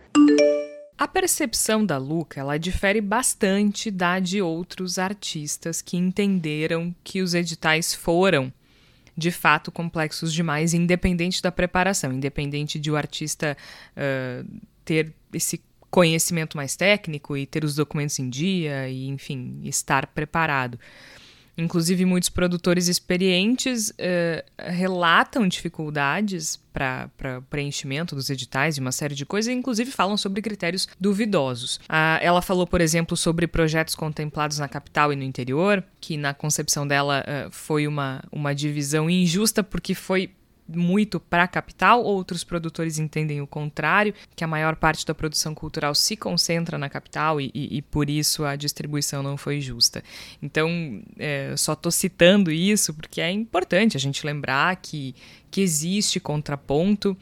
A 0.99 1.07
percepção 1.07 1.87
da 1.87 1.97
Luca 1.97 2.41
ela 2.41 2.59
difere 2.59 3.01
bastante 3.01 3.89
da 3.89 4.19
de 4.19 4.43
outros 4.43 4.99
artistas 4.99 5.81
que 5.81 5.97
entenderam 5.97 6.93
que 7.05 7.23
os 7.23 7.35
editais 7.35 7.95
foram 7.95 8.53
de 9.19 9.33
fato 9.33 9.73
complexos 9.73 10.33
demais, 10.33 10.73
independente 10.73 11.43
da 11.43 11.51
preparação, 11.51 12.13
independente 12.13 12.79
de 12.79 12.89
o 12.89 12.97
artista 12.97 13.57
uh, 13.97 14.49
ter 14.85 15.13
esse 15.33 15.61
conhecimento 15.91 16.57
mais 16.57 16.77
técnico 16.77 17.37
e 17.37 17.45
ter 17.45 17.65
os 17.65 17.75
documentos 17.75 18.17
em 18.21 18.31
dia 18.31 18.89
e, 18.89 19.09
enfim, 19.09 19.61
estar 19.65 20.07
preparado. 20.07 20.79
Inclusive, 21.59 22.05
muitos 22.05 22.29
produtores 22.29 22.87
experientes 22.87 23.91
uh, 23.91 24.45
relatam 24.57 25.49
dificuldades 25.49 26.57
para 26.73 27.11
preenchimento 27.51 28.15
dos 28.15 28.31
editais 28.31 28.77
e 28.77 28.81
uma 28.81 28.93
série 28.93 29.17
de 29.17 29.27
coisas, 29.27 29.53
e 29.53 29.57
inclusive 29.57 29.91
falam 29.91 30.17
sobre 30.17 30.41
critérios 30.41 30.87
duvidosos. 31.01 31.81
Ela 32.21 32.41
falou, 32.41 32.69
por 32.69 32.81
exemplo, 32.81 33.17
sobre 33.17 33.49
projetos 33.49 33.97
contemplados 33.97 34.61
na 34.61 34.69
capital 34.69 35.13
e 35.13 35.17
no 35.17 35.25
interior, 35.25 35.83
que 36.01 36.17
na 36.17 36.33
concepção 36.33 36.87
dela 36.87 37.25
uh, 37.27 37.51
foi 37.51 37.89
uma, 37.89 38.23
uma 38.31 38.55
divisão 38.55 39.11
injusta 39.11 39.65
porque 39.65 39.93
foi 39.93 40.31
muito 40.69 41.19
para 41.19 41.45
a 41.45 41.49
capital, 41.49 42.03
outros 42.03 42.45
produtores 42.45 42.99
entendem 42.99 43.41
o 43.41 43.47
contrário, 43.47 44.15
que 44.37 44.45
a 44.45 44.47
maior 44.47 44.77
parte 44.77 45.07
da 45.07 45.15
produção 45.15 45.55
cultural 45.55 45.95
se 45.95 46.17
concentra 46.17 46.77
na 46.77 46.89
capital 46.89 47.41
e, 47.41 47.51
e, 47.55 47.79
e 47.79 47.83
por 47.83 48.11
isso 48.11 48.45
a 48.45 48.55
distribuição 48.55 49.23
não 49.23 49.37
foi 49.37 49.61
justa. 49.61 50.03
Então, 50.43 51.03
é, 51.19 51.55
só 51.57 51.73
estou 51.73 51.91
citando 51.91 52.51
isso 52.51 52.93
porque 52.93 53.21
é 53.21 53.31
importante 53.31 53.97
a 53.97 54.01
gente 54.01 54.27
lembrar 54.27 54.77
que, 54.77 55.15
que 55.51 55.61
existe 55.61 56.21
contraponto. 56.21 57.17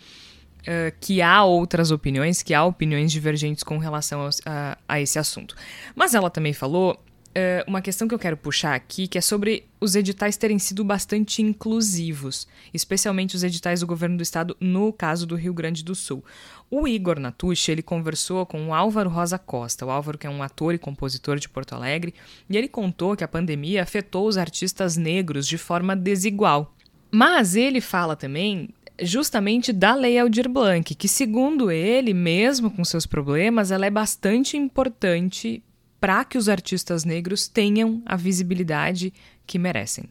Uh, 0.63 0.91
que 1.01 1.23
há 1.23 1.45
outras 1.45 1.93
opiniões, 1.93 2.43
que 2.43 2.53
há 2.53 2.65
opiniões 2.65 3.13
divergentes 3.13 3.63
com 3.63 3.79
relação 3.79 4.27
a, 4.27 4.31
a, 4.45 4.79
a 4.89 5.01
esse 5.01 5.17
assunto. 5.17 5.55
Mas 5.95 6.13
ela 6.13 6.29
também 6.29 6.53
falou 6.53 7.01
uh, 7.37 7.69
uma 7.69 7.83
questão 7.83 8.09
que 8.09 8.15
eu 8.15 8.19
quero 8.19 8.37
puxar 8.37 8.75
aqui, 8.75 9.07
que 9.07 9.19
é 9.19 9.21
sobre 9.21 9.67
os 9.79 9.95
editais 9.95 10.37
terem 10.37 10.59
sido 10.59 10.83
bastante 10.83 11.43
inclusivos, 11.43 12.49
especialmente 12.73 13.37
os 13.37 13.45
editais 13.45 13.81
do 13.81 13.87
governo 13.87 14.17
do 14.17 14.23
estado, 14.23 14.57
no 14.59 14.93
caso 14.93 15.27
do 15.27 15.37
Rio 15.37 15.53
Grande 15.53 15.85
do 15.85 15.95
Sul. 15.95 16.25
O 16.71 16.89
Igor 16.89 17.21
Natucci, 17.21 17.71
ele 17.71 17.83
conversou 17.83 18.47
com 18.47 18.69
o 18.69 18.75
Álvaro 18.75 19.11
Rosa 19.11 19.39
Costa, 19.39 19.85
o 19.85 19.91
Álvaro 19.91 20.19
que 20.19 20.27
é 20.27 20.31
um 20.31 20.43
ator 20.43 20.75
e 20.75 20.79
compositor 20.79 21.39
de 21.39 21.49
Porto 21.49 21.75
Alegre, 21.75 22.15
e 22.49 22.57
ele 22.57 22.69
contou 22.69 23.15
que 23.15 23.23
a 23.23 23.29
pandemia 23.29 23.83
afetou 23.83 24.27
os 24.27 24.39
artistas 24.39 24.97
negros 24.97 25.47
de 25.47 25.59
forma 25.59 25.95
desigual. 25.95 26.75
Mas 27.11 27.55
ele 27.55 27.81
fala 27.81 28.17
também 28.17 28.71
justamente 29.01 29.75
da 29.75 29.95
Lei 29.95 30.19
Aldir 30.19 30.49
Blanc, 30.49 30.95
que 30.95 31.07
segundo 31.07 31.71
ele, 31.71 32.15
mesmo 32.15 32.71
com 32.71 32.83
seus 32.83 33.07
problemas, 33.07 33.71
ela 33.71 33.85
é 33.85 33.91
bastante 33.91 34.57
importante 34.57 35.63
para 36.01 36.25
que 36.25 36.39
os 36.39 36.49
artistas 36.49 37.05
negros 37.05 37.49
tenham 37.49 38.03
a 38.07 38.17
visibilidade 38.17 39.13
que 39.47 39.59
merecem. 39.59 40.05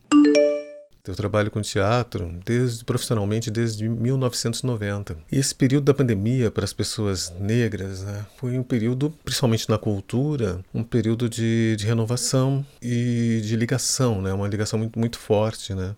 Eu 1.08 1.16
trabalho 1.16 1.52
com 1.52 1.62
teatro 1.62 2.34
desde 2.44 2.84
profissionalmente 2.84 3.52
desde 3.52 3.88
1990. 3.88 5.16
E 5.32 5.38
esse 5.38 5.54
período 5.54 5.86
da 5.86 5.94
pandemia 5.94 6.50
para 6.50 6.66
as 6.66 6.74
pessoas 6.74 7.32
negras 7.40 8.02
né, 8.02 8.26
foi 8.38 8.58
um 8.58 8.64
período, 8.64 9.14
principalmente 9.24 9.70
na 9.70 9.78
cultura, 9.78 10.60
um 10.74 10.84
período 10.84 11.30
de, 11.30 11.76
de 11.78 11.86
renovação 11.86 12.66
e 12.82 13.40
de 13.44 13.56
ligação, 13.56 14.20
né, 14.20 14.34
uma 14.34 14.48
ligação 14.48 14.80
muito, 14.80 14.98
muito 14.98 15.20
forte. 15.20 15.76
Né 15.76 15.96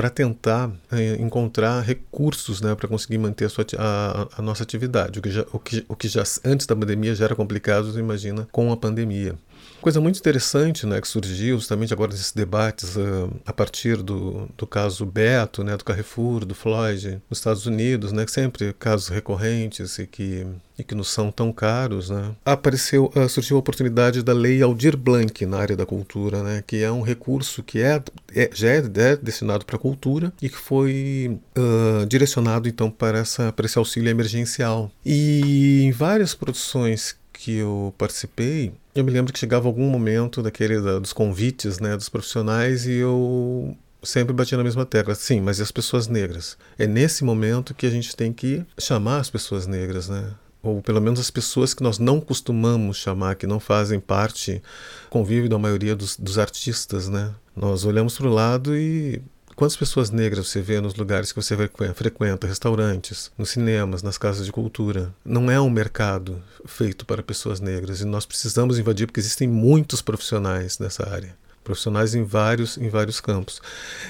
para 0.00 0.08
tentar 0.08 0.72
é, 0.90 1.16
encontrar 1.20 1.82
recursos 1.82 2.62
né, 2.62 2.74
para 2.74 2.88
conseguir 2.88 3.18
manter 3.18 3.44
a, 3.44 3.48
sua, 3.50 3.66
a, 3.76 4.28
a, 4.38 4.40
nossa 4.40 4.62
atividade, 4.62 5.18
o 5.18 5.22
que, 5.22 5.30
já, 5.30 5.44
o, 5.52 5.58
que, 5.58 5.84
o 5.86 5.94
que 5.94 6.08
já 6.08 6.22
antes 6.42 6.64
da 6.66 6.74
pandemia 6.74 7.14
já 7.14 7.26
era 7.26 7.34
complicado, 7.34 7.98
imagina 7.98 8.48
com 8.50 8.72
a 8.72 8.76
pandemia. 8.78 9.34
Coisa 9.80 9.98
muito 9.98 10.18
interessante 10.18 10.84
né, 10.86 11.00
que 11.00 11.08
surgiu 11.08 11.56
justamente 11.56 11.92
agora 11.92 12.12
nesses 12.12 12.32
debates 12.32 12.96
uh, 12.96 13.32
a 13.46 13.52
partir 13.52 14.02
do, 14.02 14.46
do 14.56 14.66
caso 14.66 15.06
Beto, 15.06 15.64
né, 15.64 15.74
do 15.74 15.84
Carrefour, 15.84 16.44
do 16.44 16.54
Floyd, 16.54 17.20
nos 17.30 17.38
Estados 17.38 17.64
Unidos, 17.64 18.12
né, 18.12 18.26
sempre 18.26 18.74
casos 18.74 19.08
recorrentes 19.08 19.98
e 19.98 20.06
que, 20.06 20.46
e 20.78 20.84
que 20.84 20.94
não 20.94 21.02
são 21.02 21.32
tão 21.32 21.50
caros, 21.50 22.10
né, 22.10 22.32
apareceu, 22.44 23.10
uh, 23.16 23.26
surgiu 23.26 23.56
a 23.56 23.60
oportunidade 23.60 24.22
da 24.22 24.34
Lei 24.34 24.60
Aldir 24.60 24.98
Blanc 24.98 25.46
na 25.46 25.58
área 25.58 25.76
da 25.76 25.86
cultura, 25.86 26.42
né, 26.42 26.62
que 26.66 26.82
é 26.82 26.92
um 26.92 27.00
recurso 27.00 27.62
que 27.62 27.80
é, 27.80 28.02
é 28.36 28.50
já 28.52 28.68
é, 28.68 28.78
é 28.78 29.16
destinado 29.16 29.64
para 29.64 29.76
a 29.76 29.80
cultura 29.80 30.30
e 30.42 30.50
que 30.50 30.58
foi 30.58 31.38
uh, 31.56 32.04
direcionado 32.04 32.68
então 32.68 32.90
para, 32.90 33.18
essa, 33.18 33.50
para 33.50 33.64
esse 33.64 33.78
auxílio 33.78 34.10
emergencial. 34.10 34.90
E 35.06 35.84
em 35.84 35.90
várias 35.90 36.34
produções 36.34 37.18
que 37.40 37.56
eu 37.56 37.94
participei, 37.96 38.70
eu 38.94 39.02
me 39.02 39.10
lembro 39.10 39.32
que 39.32 39.38
chegava 39.38 39.66
algum 39.66 39.88
momento 39.88 40.42
daquele 40.42 40.78
da, 40.78 40.98
dos 40.98 41.12
convites, 41.12 41.80
né, 41.80 41.96
dos 41.96 42.10
profissionais 42.10 42.86
e 42.86 42.92
eu 42.92 43.74
sempre 44.02 44.34
batia 44.34 44.58
na 44.58 44.64
mesma 44.64 44.84
tecla. 44.84 45.14
Sim, 45.14 45.40
mas 45.40 45.58
e 45.58 45.62
as 45.62 45.72
pessoas 45.72 46.06
negras? 46.06 46.58
É 46.78 46.86
nesse 46.86 47.24
momento 47.24 47.74
que 47.74 47.86
a 47.86 47.90
gente 47.90 48.14
tem 48.14 48.30
que 48.30 48.62
chamar 48.78 49.20
as 49.20 49.30
pessoas 49.30 49.66
negras, 49.66 50.08
né? 50.10 50.32
Ou 50.62 50.82
pelo 50.82 51.00
menos 51.00 51.18
as 51.18 51.30
pessoas 51.30 51.72
que 51.72 51.82
nós 51.82 51.98
não 51.98 52.20
costumamos 52.20 52.98
chamar, 52.98 53.36
que 53.36 53.46
não 53.46 53.58
fazem 53.58 53.98
parte, 53.98 54.62
convívio 55.08 55.48
da 55.48 55.58
maioria 55.58 55.96
dos, 55.96 56.18
dos 56.18 56.38
artistas, 56.38 57.08
né? 57.08 57.34
Nós 57.56 57.86
olhamos 57.86 58.18
para 58.18 58.28
o 58.28 58.34
lado 58.34 58.76
e 58.76 59.22
Quantas 59.60 59.76
pessoas 59.76 60.10
negras 60.10 60.48
você 60.48 60.62
vê 60.62 60.80
nos 60.80 60.94
lugares 60.94 61.32
que 61.32 61.36
você 61.36 61.54
frequenta, 61.94 62.46
restaurantes, 62.46 63.30
nos 63.36 63.50
cinemas, 63.50 64.02
nas 64.02 64.16
casas 64.16 64.46
de 64.46 64.50
cultura? 64.50 65.14
Não 65.22 65.50
é 65.50 65.60
um 65.60 65.68
mercado 65.68 66.42
feito 66.64 67.04
para 67.04 67.22
pessoas 67.22 67.60
negras 67.60 68.00
e 68.00 68.06
nós 68.06 68.24
precisamos 68.24 68.78
invadir 68.78 69.06
porque 69.06 69.20
existem 69.20 69.46
muitos 69.46 70.00
profissionais 70.00 70.78
nessa 70.78 71.06
área 71.06 71.36
profissionais 71.62 72.14
em 72.14 72.24
vários 72.24 72.78
em 72.78 72.88
vários 72.88 73.20
campos. 73.20 73.60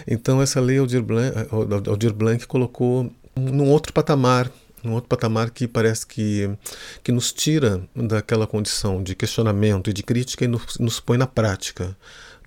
Então 0.07 0.41
essa 0.41 0.61
lei 0.61 0.79
Aldir 0.79 1.03
Blanc, 1.03 1.35
Aldir 1.89 2.15
Blanc 2.15 2.47
colocou 2.47 3.13
num 3.35 3.69
outro 3.71 3.93
patamar 3.93 4.49
num 4.85 4.93
outro 4.93 5.09
patamar 5.09 5.51
que 5.51 5.67
parece 5.67 6.07
que, 6.07 6.49
que 7.03 7.11
nos 7.11 7.33
tira 7.33 7.83
daquela 7.97 8.47
condição 8.47 9.03
de 9.03 9.17
questionamento 9.17 9.91
e 9.91 9.93
de 9.93 10.05
crítica 10.05 10.45
e 10.45 10.49
nos, 10.49 10.79
nos 10.79 11.01
põe 11.01 11.19
na 11.19 11.27
prática. 11.27 11.97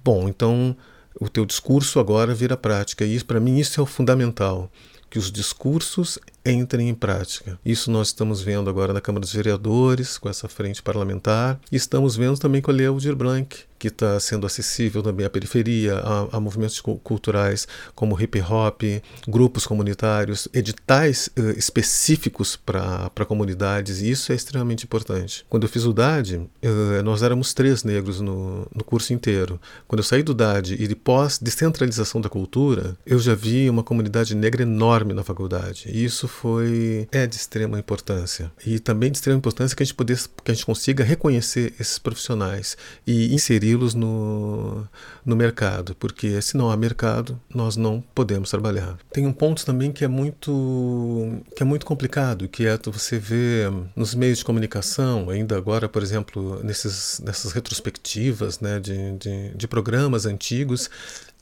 Bom, 0.01 0.29
então 0.29 0.75
o 1.23 1.29
teu 1.29 1.45
discurso 1.45 1.99
agora 1.99 2.36
vira 2.36 2.57
prática. 2.57 3.05
E 3.05 3.23
para 3.23 3.39
mim 3.39 3.57
isso 3.57 3.79
é 3.79 3.83
o 3.83 3.86
fundamental, 3.88 4.69
que 5.09 5.17
os 5.17 5.31
discursos 5.31 6.19
entrem 6.45 6.89
em 6.89 6.93
prática. 6.93 7.58
Isso 7.65 7.89
nós 7.89 8.08
estamos 8.08 8.41
vendo 8.41 8.69
agora 8.69 8.93
na 8.93 9.01
Câmara 9.01 9.21
dos 9.21 9.34
Vereadores, 9.34 10.17
com 10.17 10.29
essa 10.29 10.47
frente 10.47 10.82
parlamentar, 10.82 11.60
e 11.71 11.75
estamos 11.75 12.15
vendo 12.15 12.38
também 12.38 12.62
com 12.62 12.71
a 12.71 12.73
Lei 12.73 12.88
Aldir 12.88 13.15
Blanc, 13.15 13.65
que 13.84 13.89
está 13.89 14.17
sendo 14.17 14.45
acessível 14.45 15.03
também 15.03 15.25
à 15.25 15.29
periferia, 15.29 15.95
a, 15.95 16.38
a 16.38 16.39
movimentos 16.39 16.79
culturais 16.79 17.67
como 17.93 18.17
hip 18.17 18.39
hop, 18.39 18.82
grupos 19.27 19.67
comunitários, 19.67 20.47
editais 20.53 21.29
uh, 21.38 21.49
específicos 21.58 22.56
para 22.56 23.25
comunidades, 23.27 24.01
e 24.01 24.10
isso 24.10 24.32
é 24.32 24.36
extremamente 24.36 24.86
importante. 24.86 25.45
Quando 25.49 25.63
eu 25.63 25.69
fiz 25.69 25.84
o 25.84 25.91
DAD, 25.91 26.38
uh, 26.38 27.03
nós 27.03 27.23
éramos 27.23 27.53
três 27.53 27.84
negros 27.84 28.21
no, 28.21 28.65
no 28.73 28.86
curso 28.86 29.12
inteiro. 29.12 29.60
Quando 29.86 29.99
eu 29.99 30.06
saí 30.06 30.23
do 30.23 30.34
DAD 30.34 30.75
e 30.75 30.88
de 30.88 30.95
pós-descentralização 30.95 32.21
da 32.21 32.29
cultura, 32.29 32.95
eu 33.06 33.19
já 33.19 33.36
vi 33.36 33.69
uma 33.69 33.84
comunidade 33.84 34.34
negra 34.34 34.63
enorme 34.63 35.13
na 35.13 35.25
faculdade. 35.25 35.89
E 35.91 36.06
isso 36.06 36.25
foi 36.34 37.08
é 37.12 37.26
de 37.28 37.36
extrema 37.36 37.80
importância. 37.80 38.52
E 38.65 38.80
também 38.80 39.12
de 39.12 39.17
extrema 39.17 39.38
importância 39.38 39.76
que 39.76 39.84
a 39.84 39.86
gente, 39.86 39.96
poder, 39.96 40.17
que 40.43 40.52
a 40.52 40.54
gente 40.54 40.65
consiga 40.65 41.04
reconhecer 41.04 41.74
esses 41.80 42.00
profissionais 42.00 42.76
e 43.06 43.34
inseri-los 43.34 43.93
no, 43.93 44.88
no 45.26 45.36
mercado, 45.36 45.96
porque 45.96 46.41
se 46.41 46.58
não 46.58 46.69
há 46.69 46.78
mercado, 46.78 47.39
nós 47.54 47.78
não 47.78 48.04
podemos 48.13 48.50
trabalhar. 48.50 48.98
Tem 49.12 49.26
um 49.26 49.34
ponto 49.34 49.65
também 49.65 49.91
que 49.91 50.04
é 50.04 50.08
muito 50.08 51.41
que 51.56 51.63
é 51.63 51.65
muito 51.65 51.86
complicado, 51.86 52.48
que 52.48 52.65
é 52.65 52.78
você 52.86 53.17
ver 53.17 53.72
nos 53.96 54.13
meios 54.15 54.39
de 54.39 54.46
comunicação, 54.46 55.30
ainda 55.30 55.56
agora, 55.56 55.88
por 55.88 56.02
exemplo, 56.02 56.62
nesses, 56.63 57.19
nessas 57.24 57.52
retrospectivas 57.52 58.60
né, 58.60 58.80
de, 58.80 59.17
de, 59.17 59.50
de 59.56 59.67
programas 59.67 60.26
antigos, 60.26 60.89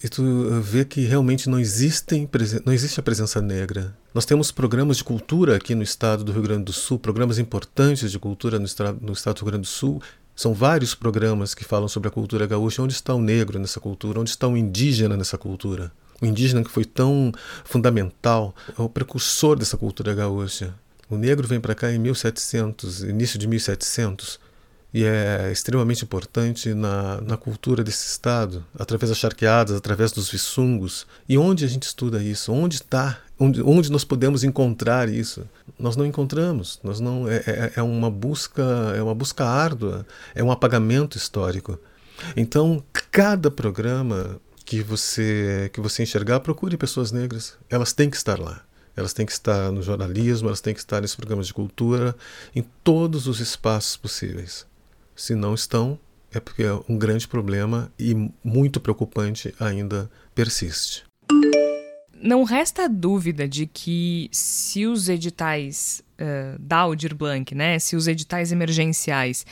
e 0.03 0.09
tu 0.09 0.23
vê 0.61 0.83
que 0.83 1.01
realmente 1.01 1.49
não 1.49 1.59
existem 1.59 2.27
não 2.65 2.73
existe 2.73 2.99
a 2.99 3.03
presença 3.03 3.41
negra. 3.41 3.95
Nós 4.13 4.25
temos 4.25 4.51
programas 4.51 4.97
de 4.97 5.03
cultura 5.03 5.55
aqui 5.55 5.75
no 5.75 5.83
estado 5.83 6.23
do 6.23 6.31
Rio 6.31 6.41
Grande 6.41 6.65
do 6.65 6.73
Sul, 6.73 6.97
programas 6.97 7.37
importantes 7.37 8.11
de 8.11 8.19
cultura 8.19 8.57
no 8.57 8.65
estado, 8.65 8.97
no 9.01 9.13
estado 9.13 9.35
do 9.35 9.39
Rio 9.39 9.51
Grande 9.51 9.63
do 9.63 9.71
Sul, 9.71 10.01
são 10.35 10.53
vários 10.53 10.95
programas 10.95 11.53
que 11.53 11.63
falam 11.63 11.87
sobre 11.87 12.09
a 12.09 12.11
cultura 12.11 12.47
gaúcha. 12.47 12.81
Onde 12.81 12.93
está 12.93 13.13
o 13.13 13.21
negro 13.21 13.59
nessa 13.59 13.79
cultura? 13.79 14.19
Onde 14.19 14.31
está 14.31 14.47
o 14.47 14.57
indígena 14.57 15.15
nessa 15.15 15.37
cultura? 15.37 15.91
O 16.21 16.25
indígena 16.25 16.63
que 16.63 16.71
foi 16.71 16.85
tão 16.85 17.31
fundamental, 17.63 18.55
é 18.77 18.81
o 18.81 18.89
precursor 18.89 19.55
dessa 19.55 19.77
cultura 19.77 20.13
gaúcha. 20.13 20.73
O 21.09 21.17
negro 21.17 21.47
vem 21.47 21.59
para 21.59 21.75
cá 21.75 21.91
em 21.91 21.99
1700, 21.99 23.03
início 23.03 23.37
de 23.37 23.47
1700, 23.47 24.39
e 24.93 25.05
é 25.05 25.49
extremamente 25.51 26.03
importante 26.03 26.73
na, 26.73 27.21
na 27.21 27.37
cultura 27.37 27.83
desse 27.83 28.07
estado, 28.07 28.65
através 28.77 29.09
das 29.09 29.17
charqueadas, 29.17 29.75
através 29.75 30.11
dos 30.11 30.29
viçungos. 30.29 31.07
E 31.27 31.37
onde 31.37 31.63
a 31.63 31.67
gente 31.67 31.83
estuda 31.83 32.21
isso? 32.21 32.51
Onde 32.51 32.75
está? 32.75 33.19
Onde, 33.39 33.61
onde 33.61 33.91
nós 33.91 34.03
podemos 34.03 34.43
encontrar 34.43 35.07
isso? 35.07 35.47
Nós 35.79 35.95
não 35.95 36.05
encontramos. 36.05 36.79
Nós 36.83 36.99
não 36.99 37.27
é, 37.27 37.37
é, 37.37 37.71
é 37.77 37.81
uma 37.81 38.09
busca 38.09 38.63
é 38.95 39.01
uma 39.01 39.15
busca 39.15 39.45
árdua, 39.45 40.05
é 40.35 40.43
um 40.43 40.51
apagamento 40.51 41.17
histórico. 41.17 41.79
Então, 42.35 42.83
cada 43.11 43.49
programa 43.49 44.39
que 44.65 44.83
você 44.83 45.69
que 45.73 45.79
você 45.81 46.03
enxergar, 46.03 46.41
procure 46.41 46.75
pessoas 46.77 47.11
negras. 47.11 47.57
Elas 47.69 47.93
têm 47.93 48.09
que 48.09 48.17
estar 48.17 48.39
lá. 48.39 48.61
Elas 48.95 49.13
têm 49.13 49.25
que 49.25 49.31
estar 49.31 49.71
no 49.71 49.81
jornalismo, 49.81 50.49
elas 50.49 50.59
têm 50.59 50.73
que 50.73 50.81
estar 50.81 50.99
nesses 50.99 51.15
programas 51.15 51.47
de 51.47 51.53
cultura, 51.53 52.13
em 52.53 52.61
todos 52.83 53.25
os 53.25 53.39
espaços 53.39 53.95
possíveis. 53.95 54.69
Se 55.21 55.35
não 55.35 55.53
estão, 55.53 55.99
é 56.33 56.39
porque 56.39 56.63
é 56.63 56.73
um 56.89 56.97
grande 56.97 57.27
problema 57.27 57.93
e 57.99 58.15
muito 58.43 58.79
preocupante 58.79 59.53
ainda 59.59 60.09
persiste. 60.33 61.03
Não 62.19 62.43
resta 62.43 62.89
dúvida 62.89 63.47
de 63.47 63.67
que 63.67 64.29
se 64.31 64.87
os 64.87 65.07
editais 65.07 66.01
uh, 66.19 66.57
da 66.57 66.77
Aldir 66.79 67.13
Blanc, 67.13 67.53
né, 67.53 67.77
se 67.77 67.95
os 67.95 68.07
editais 68.07 68.51
emergenciais 68.51 69.45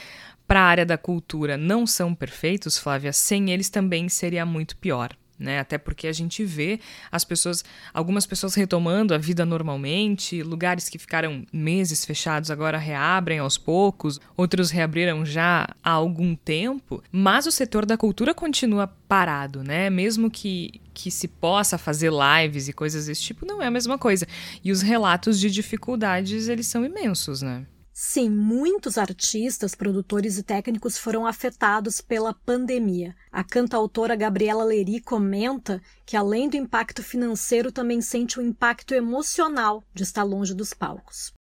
para 0.47 0.59
a 0.59 0.65
área 0.65 0.85
da 0.87 0.97
cultura 0.97 1.55
não 1.55 1.85
são 1.85 2.15
perfeitos, 2.15 2.75
Flávia, 2.75 3.13
sem 3.13 3.51
eles 3.51 3.69
também 3.69 4.09
seria 4.09 4.47
muito 4.47 4.75
pior 4.75 5.15
né? 5.39 5.59
Até 5.59 5.77
porque 5.77 6.07
a 6.07 6.11
gente 6.11 6.43
vê 6.43 6.79
as 7.11 7.23
pessoas, 7.23 7.63
algumas 7.93 8.25
pessoas 8.25 8.55
retomando 8.55 9.13
a 9.13 9.17
vida 9.17 9.45
normalmente, 9.45 10.43
lugares 10.43 10.89
que 10.89 10.99
ficaram 10.99 11.45
meses 11.53 12.03
fechados 12.03 12.51
agora 12.51 12.77
reabrem 12.77 13.39
aos 13.39 13.57
poucos, 13.57 14.19
outros 14.35 14.69
reabriram 14.69 15.25
já 15.25 15.67
há 15.83 15.91
algum 15.91 16.35
tempo, 16.35 17.01
mas 17.11 17.47
o 17.47 17.51
setor 17.51 17.85
da 17.85 17.97
cultura 17.97 18.33
continua 18.33 18.87
parado, 19.07 19.63
né? 19.63 19.89
Mesmo 19.89 20.29
que 20.29 20.81
que 20.91 21.09
se 21.09 21.29
possa 21.29 21.77
fazer 21.77 22.11
lives 22.11 22.67
e 22.67 22.73
coisas 22.73 23.05
desse 23.05 23.21
tipo, 23.21 23.45
não 23.45 23.61
é 23.61 23.67
a 23.67 23.71
mesma 23.71 23.97
coisa. 23.97 24.27
E 24.61 24.69
os 24.69 24.81
relatos 24.81 25.39
de 25.39 25.49
dificuldades, 25.49 26.49
eles 26.49 26.67
são 26.67 26.83
imensos, 26.83 27.41
né? 27.41 27.65
Sim, 28.01 28.29
muitos 28.29 28.97
artistas, 28.97 29.75
produtores 29.75 30.37
e 30.37 30.43
técnicos 30.43 30.97
foram 30.97 31.27
afetados 31.27 31.99
pela 31.99 32.33
pandemia. 32.33 33.13
A 33.29 33.43
cantautora 33.43 34.15
Gabriela 34.15 34.63
Leri 34.63 35.01
comenta 35.01 35.81
que, 36.05 36.15
além 36.15 36.47
do 36.47 36.55
impacto 36.55 37.03
financeiro, 37.03 37.73
também 37.73 37.99
sente 37.99 38.39
o 38.39 38.41
impacto 38.41 38.93
emocional 38.93 39.83
de 39.93 40.03
estar 40.03 40.23
longe 40.23 40.53
dos 40.53 40.73
palcos. 40.73 41.33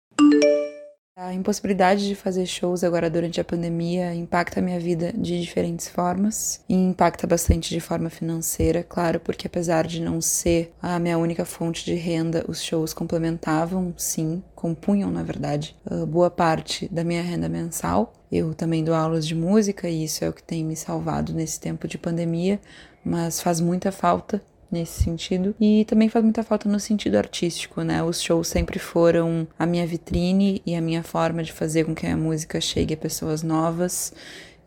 A 1.20 1.34
impossibilidade 1.34 2.08
de 2.08 2.14
fazer 2.14 2.46
shows 2.46 2.84
agora 2.84 3.10
durante 3.10 3.42
a 3.42 3.44
pandemia 3.44 4.14
impacta 4.14 4.60
a 4.60 4.62
minha 4.62 4.80
vida 4.80 5.12
de 5.18 5.42
diferentes 5.42 5.88
formas 5.88 6.64
e 6.70 6.76
impacta 6.76 7.26
bastante 7.26 7.72
de 7.72 7.80
forma 7.80 8.08
financeira, 8.08 8.84
claro, 8.84 9.20
porque 9.20 9.48
apesar 9.48 9.88
de 9.88 10.00
não 10.00 10.22
ser 10.22 10.72
a 10.80 11.00
minha 11.00 11.18
única 11.18 11.44
fonte 11.44 11.84
de 11.84 11.96
renda, 11.96 12.46
os 12.48 12.62
shows 12.62 12.94
complementavam, 12.94 13.96
sim, 13.98 14.44
compunham, 14.54 15.10
na 15.10 15.24
verdade, 15.24 15.76
boa 16.08 16.30
parte 16.30 16.88
da 16.90 17.04
minha 17.04 17.24
renda 17.24 17.50
mensal. 17.50 18.14
Eu 18.32 18.54
também 18.54 18.84
dou 18.84 18.94
aulas 18.94 19.26
de 19.26 19.34
música 19.34 19.90
e 19.90 20.04
isso 20.04 20.24
é 20.24 20.30
o 20.30 20.34
que 20.34 20.44
tem 20.44 20.64
me 20.64 20.76
salvado 20.76 21.34
nesse 21.34 21.60
tempo 21.60 21.88
de 21.88 21.98
pandemia, 21.98 22.60
mas 23.04 23.42
faz 23.42 23.60
muita 23.60 23.92
falta 23.92 24.40
nesse 24.72 25.04
sentido. 25.04 25.56
E 25.60 25.86
também 25.86 26.10
faz 26.10 26.24
muita 26.24 26.44
falta 26.44 26.68
no 26.70 26.80
sentido 26.80 27.16
artístico, 27.16 27.82
né? 27.82 28.04
Os 28.04 28.22
shows 28.22 28.48
sempre 28.48 28.80
foram 28.80 29.48
a 29.58 29.66
minha 29.66 29.86
vitrine 29.86 30.62
e 30.66 30.76
a 30.76 30.82
minha 30.82 31.04
forma 31.04 31.44
de 31.44 31.52
fazer 31.52 31.86
com 31.86 31.96
que 31.96 32.06
a 32.06 32.18
música 32.18 32.60
chegue 32.60 32.94
a 32.94 32.98
pessoas 32.98 33.44
novas 33.44 34.14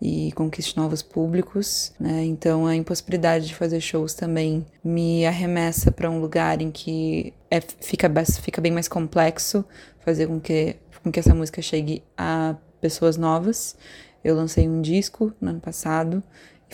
e 0.00 0.32
conquiste 0.32 0.76
novos 0.76 1.02
públicos, 1.02 1.92
né? 2.00 2.24
Então 2.24 2.66
a 2.66 2.74
impossibilidade 2.74 3.46
de 3.46 3.54
fazer 3.54 3.80
shows 3.80 4.14
também 4.14 4.64
me 4.82 5.26
arremessa 5.26 5.92
para 5.92 6.10
um 6.10 6.20
lugar 6.20 6.62
em 6.62 6.70
que 6.70 7.34
é, 7.50 7.60
fica, 7.60 8.10
fica 8.40 8.60
bem 8.60 8.72
mais 8.72 8.88
complexo 8.88 9.64
fazer 10.00 10.26
com 10.26 10.40
que, 10.40 10.76
com 11.02 11.12
que 11.12 11.20
essa 11.20 11.34
música 11.34 11.60
chegue 11.60 12.02
a 12.16 12.56
pessoas 12.80 13.16
novas. 13.16 13.76
Eu 14.24 14.34
lancei 14.34 14.68
um 14.68 14.80
disco 14.80 15.32
no 15.40 15.50
ano 15.50 15.60
passado 15.60 16.22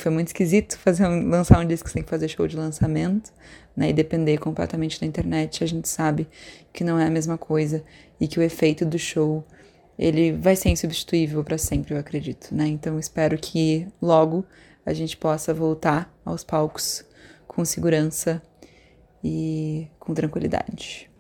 foi 0.03 0.13
muito 0.13 0.29
esquisito 0.29 0.79
fazer 0.79 1.07
um, 1.07 1.29
lançar 1.29 1.59
um 1.59 1.67
disco 1.67 1.89
sem 1.89 2.03
fazer 2.03 2.29
show 2.29 2.47
de 2.47 2.57
lançamento, 2.57 3.33
né? 3.77 3.91
E 3.91 3.93
depender 3.93 4.39
completamente 4.39 5.01
da 5.01 5.07
internet. 5.07 5.65
A 5.65 5.67
gente 5.67 5.89
sabe 5.89 6.29
que 6.73 6.85
não 6.85 6.99
é 6.99 7.07
a 7.07 7.11
mesma 7.11 7.39
coisa 7.39 7.83
e 8.21 8.29
que 8.29 8.39
o 8.39 8.43
efeito 8.43 8.85
do 8.85 8.99
show 8.99 9.45
ele 9.99 10.33
vai 10.33 10.55
ser 10.55 10.69
insubstituível 10.69 11.43
para 11.43 11.57
sempre, 11.57 11.95
eu 11.95 11.99
acredito, 11.99 12.55
né? 12.55 12.67
Então 12.67 12.99
espero 12.99 13.39
que 13.39 13.87
logo 14.01 14.45
a 14.85 14.93
gente 14.93 15.17
possa 15.17 15.53
voltar 15.55 16.15
aos 16.25 16.45
palcos 16.45 17.05
com 17.47 17.65
segurança 17.65 18.43
e 19.25 19.89
com 19.99 20.13
tranquilidade. 20.15 21.11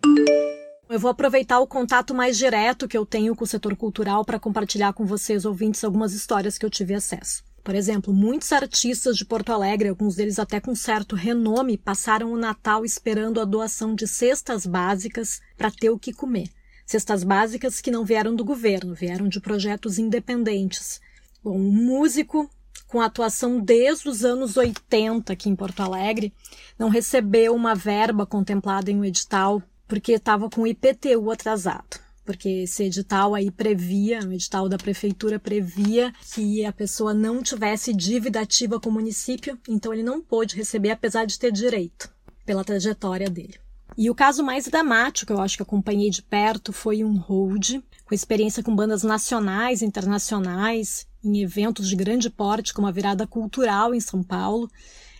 Eu 0.88 1.00
vou 1.00 1.10
aproveitar 1.10 1.58
o 1.58 1.66
contato 1.66 2.14
mais 2.14 2.38
direto 2.38 2.86
que 2.86 2.96
eu 2.96 3.04
tenho 3.04 3.34
com 3.34 3.42
o 3.42 3.46
setor 3.46 3.74
cultural 3.74 4.24
para 4.24 4.38
compartilhar 4.38 4.92
com 4.92 5.04
vocês, 5.04 5.44
ouvintes, 5.44 5.82
algumas 5.82 6.12
histórias 6.12 6.56
que 6.56 6.64
eu 6.64 6.70
tive 6.70 6.94
acesso. 6.94 7.42
Por 7.66 7.74
exemplo, 7.74 8.14
muitos 8.14 8.52
artistas 8.52 9.16
de 9.16 9.24
Porto 9.24 9.50
Alegre, 9.50 9.88
alguns 9.88 10.14
deles 10.14 10.38
até 10.38 10.60
com 10.60 10.72
certo 10.72 11.16
renome, 11.16 11.76
passaram 11.76 12.32
o 12.32 12.36
Natal 12.36 12.84
esperando 12.84 13.40
a 13.40 13.44
doação 13.44 13.92
de 13.92 14.06
cestas 14.06 14.64
básicas 14.64 15.40
para 15.56 15.68
ter 15.68 15.90
o 15.90 15.98
que 15.98 16.12
comer. 16.12 16.48
Cestas 16.86 17.24
básicas 17.24 17.80
que 17.80 17.90
não 17.90 18.04
vieram 18.04 18.36
do 18.36 18.44
governo, 18.44 18.94
vieram 18.94 19.28
de 19.28 19.40
projetos 19.40 19.98
independentes. 19.98 21.00
Bom, 21.42 21.58
um 21.58 21.72
músico 21.72 22.48
com 22.86 23.00
atuação 23.00 23.58
desde 23.58 24.08
os 24.08 24.24
anos 24.24 24.56
80 24.56 25.32
aqui 25.32 25.48
em 25.48 25.56
Porto 25.56 25.80
Alegre 25.80 26.32
não 26.78 26.88
recebeu 26.88 27.52
uma 27.52 27.74
verba 27.74 28.24
contemplada 28.24 28.92
em 28.92 28.96
um 28.96 29.04
edital 29.04 29.60
porque 29.88 30.12
estava 30.12 30.48
com 30.48 30.60
o 30.60 30.66
IPTU 30.68 31.32
atrasado 31.32 32.05
porque 32.26 32.48
esse 32.64 32.82
edital 32.82 33.34
aí 33.34 33.50
previa, 33.50 34.18
o 34.26 34.32
edital 34.32 34.68
da 34.68 34.76
prefeitura 34.76 35.38
previa 35.38 36.12
que 36.34 36.64
a 36.64 36.72
pessoa 36.72 37.14
não 37.14 37.40
tivesse 37.40 37.94
dívida 37.94 38.40
ativa 38.40 38.80
com 38.80 38.90
o 38.90 38.92
município, 38.92 39.56
então 39.68 39.94
ele 39.94 40.02
não 40.02 40.20
pôde 40.20 40.56
receber, 40.56 40.90
apesar 40.90 41.24
de 41.24 41.38
ter 41.38 41.52
direito, 41.52 42.10
pela 42.44 42.64
trajetória 42.64 43.30
dele. 43.30 43.54
E 43.96 44.10
o 44.10 44.14
caso 44.14 44.42
mais 44.42 44.66
dramático, 44.66 45.32
eu 45.32 45.40
acho 45.40 45.56
que 45.56 45.62
acompanhei 45.62 46.10
de 46.10 46.20
perto, 46.20 46.72
foi 46.72 47.04
um 47.04 47.16
hold, 47.16 47.76
com 48.04 48.14
experiência 48.14 48.62
com 48.62 48.74
bandas 48.74 49.02
nacionais 49.02 49.80
internacionais, 49.80 51.06
em 51.24 51.40
eventos 51.40 51.88
de 51.88 51.96
grande 51.96 52.28
porte, 52.28 52.74
como 52.74 52.86
a 52.86 52.92
virada 52.92 53.26
cultural 53.26 53.94
em 53.94 54.00
São 54.00 54.22
Paulo. 54.22 54.68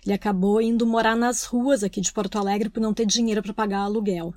Ele 0.05 0.15
acabou 0.15 0.61
indo 0.61 0.87
morar 0.87 1.17
nas 1.17 1.45
ruas 1.45 1.83
aqui 1.83 2.01
de 2.01 2.13
Porto 2.13 2.39
Alegre 2.39 2.69
por 2.69 2.81
não 2.81 2.93
ter 2.93 3.07
dinheiro 3.07 3.43
para 3.43 3.55
pagar 3.55 3.81
aluguel. 3.81 4.35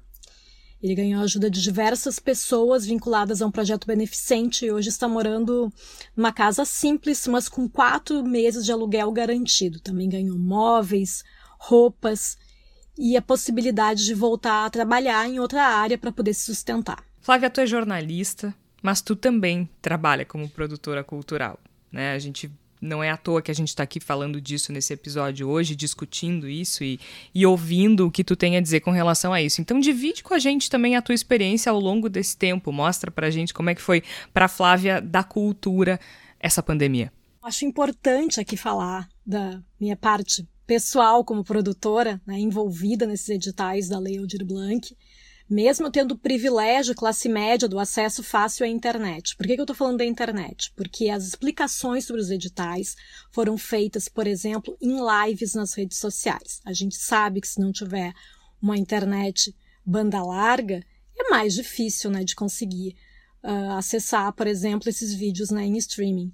Ele 0.82 0.96
ganhou 0.96 1.20
a 1.22 1.26
ajuda 1.26 1.50
de 1.50 1.62
diversas 1.62 2.20
pessoas 2.20 2.86
vinculadas 2.86 3.42
a 3.42 3.46
um 3.46 3.52
projeto 3.52 3.86
beneficente 3.86 4.66
e 4.66 4.72
hoje 4.72 4.90
está 4.90 5.10
morando 5.10 5.72
numa 6.16 6.32
casa 6.32 6.64
simples, 6.64 7.28
mas 7.28 7.50
com 7.50 7.68
quatro 7.68 8.24
meses 8.24 8.66
de 8.66 8.72
aluguel 8.72 9.12
garantido. 9.12 9.80
Também 9.80 10.08
ganhou 10.08 10.40
móveis, 10.40 11.24
roupas 11.60 12.38
e 12.98 13.18
a 13.18 13.22
possibilidade 13.22 14.06
de 14.06 14.14
voltar 14.14 14.66
a 14.66 14.70
trabalhar 14.70 15.28
em 15.28 15.40
outra 15.40 15.64
área 15.64 15.98
para 15.98 16.12
poder 16.12 16.34
se 16.34 16.46
sustentar. 16.46 17.04
Flávia, 17.20 17.50
tu 17.50 17.60
é 17.60 17.68
jornalista, 17.68 18.56
mas 18.82 19.02
tu 19.02 19.16
também 19.16 19.70
trabalha 19.82 20.26
como 20.26 20.50
produtora 20.50 21.04
cultural. 21.04 21.60
Né? 21.92 22.14
A 22.14 22.20
gente 22.20 22.50
não 22.82 23.04
é 23.04 23.10
à 23.10 23.18
toa 23.18 23.42
que 23.42 23.52
a 23.52 23.56
gente 23.56 23.70
está 23.70 23.84
aqui 23.84 24.00
falando 24.00 24.40
disso 24.40 24.72
nesse 24.72 24.94
episódio 24.94 25.48
hoje, 25.48 25.76
discutindo 25.76 26.48
isso 26.48 26.84
e, 26.84 27.00
e 27.34 27.46
ouvindo 27.46 28.08
o 28.08 28.12
que 28.12 28.24
tu 28.24 28.36
tem 28.36 28.58
a 28.58 28.62
dizer 28.62 28.80
com 28.80 28.92
relação 28.92 29.34
a 29.34 29.42
isso. 29.42 29.62
Então 29.62 29.80
divide 29.80 30.24
com 30.24 30.34
a 30.34 30.40
gente 30.40 30.70
também 30.70 30.96
a 30.96 31.02
tua 31.02 31.16
experiência 31.16 31.72
ao 31.72 31.80
longo 31.80 32.10
desse 32.10 32.38
tempo. 32.38 32.72
Mostra 32.72 33.12
pra 33.12 33.30
gente 33.30 33.54
como 33.54 33.70
é 33.70 33.76
que 33.76 33.82
foi 33.82 34.04
para 34.34 34.48
Flávia 34.48 35.02
da 35.02 35.24
cultura 35.24 36.00
essa 36.40 36.64
pandemia. 36.64 37.12
Acho 37.42 37.66
importante 37.66 38.40
aqui 38.40 38.56
falar 38.56 39.08
da 39.26 39.62
minha 39.80 39.96
parte 39.96 40.48
pessoal 40.66 41.26
como 41.26 41.44
produtora, 41.44 42.22
né, 42.28 42.38
envolvida 42.38 43.08
nesses 43.08 43.30
editais 43.30 43.90
da 43.90 43.98
Lei 43.98 44.18
Aldir 44.20 44.46
Blanc 44.46 44.96
mesmo 45.50 45.90
tendo 45.90 46.12
o 46.12 46.18
privilégio, 46.18 46.94
classe 46.94 47.28
média, 47.28 47.68
do 47.68 47.80
acesso 47.80 48.22
fácil 48.22 48.66
à 48.66 48.70
internet. 48.70 49.36
Por 49.36 49.48
que, 49.48 49.56
que 49.56 49.60
eu 49.60 49.64
estou 49.64 49.76
falando 49.76 49.98
da 49.98 50.06
internet? 50.06 50.72
Porque 50.76 51.10
as 51.10 51.26
explicações 51.26 52.06
sobre 52.06 52.22
os 52.22 52.30
editais 52.30 52.96
foram 53.32 53.58
feitas, 53.58 54.08
por 54.08 54.28
exemplo, 54.28 54.78
em 54.80 54.98
lives 55.00 55.56
nas 55.56 55.74
redes 55.74 55.98
sociais. 55.98 56.62
A 56.64 56.72
gente 56.72 56.96
sabe 56.96 57.42
que 57.42 57.48
se 57.48 57.60
não 57.60 57.72
tiver 57.72 58.14
uma 58.62 58.78
internet 58.78 59.56
banda 59.84 60.22
larga, 60.22 60.84
é 61.18 61.30
mais 61.30 61.56
difícil 61.56 62.12
né, 62.12 62.24
de 62.24 62.36
conseguir 62.36 62.96
uh, 63.44 63.78
acessar, 63.78 64.32
por 64.34 64.46
exemplo, 64.46 64.88
esses 64.88 65.14
vídeos 65.14 65.50
né, 65.50 65.66
em 65.66 65.78
streaming. 65.78 66.32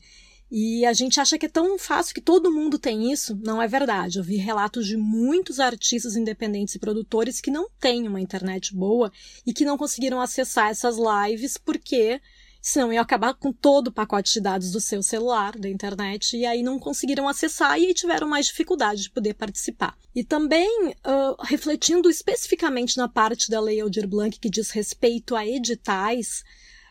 E 0.50 0.86
a 0.86 0.94
gente 0.94 1.20
acha 1.20 1.38
que 1.38 1.48
é 1.48 1.50
tão 1.50 1.78
fácil 1.78 2.14
que 2.14 2.22
todo 2.22 2.52
mundo 2.52 2.78
tem 2.78 3.12
isso. 3.12 3.38
Não 3.44 3.62
é 3.62 3.68
verdade. 3.68 4.20
Eu 4.20 4.24
vi 4.24 4.38
relatos 4.38 4.86
de 4.86 4.96
muitos 4.96 5.60
artistas 5.60 6.16
independentes 6.16 6.76
e 6.76 6.80
produtores 6.80 7.42
que 7.42 7.52
não 7.52 7.68
têm 7.80 8.08
uma 8.08 8.22
internet 8.22 8.74
boa 8.74 9.12
e 9.46 9.52
que 9.52 9.66
não 9.66 9.78
conseguiram 9.78 10.22
acessar 10.22 10.70
essas 10.70 10.98
lives 10.98 11.58
porque 11.58 12.22
senão 12.66 12.92
ia 12.92 13.00
acabar 13.00 13.36
com 13.36 13.54
todo 13.54 13.90
o 13.90 13.92
pacote 13.92 14.34
de 14.34 14.42
dados 14.42 14.72
do 14.72 14.82
seu 14.82 15.04
celular, 15.04 15.56
da 15.56 15.70
internet, 15.70 16.36
e 16.36 16.48
aí 16.48 16.64
não 16.64 16.80
conseguiram 16.80 17.28
acessar 17.28 17.80
e 17.80 17.86
aí 17.86 17.94
tiveram 17.94 18.28
mais 18.28 18.48
dificuldade 18.48 19.04
de 19.04 19.12
poder 19.12 19.36
participar. 19.36 19.96
E 20.16 20.24
também, 20.24 20.90
uh, 20.90 21.44
refletindo 21.44 22.10
especificamente 22.10 22.98
na 22.98 23.08
parte 23.08 23.52
da 23.52 23.62
Lei 23.62 23.80
Aldir 23.80 24.08
Blanc 24.08 24.40
que 24.40 24.50
diz 24.50 24.72
respeito 24.72 25.36
a 25.36 25.46
editais, 25.46 26.44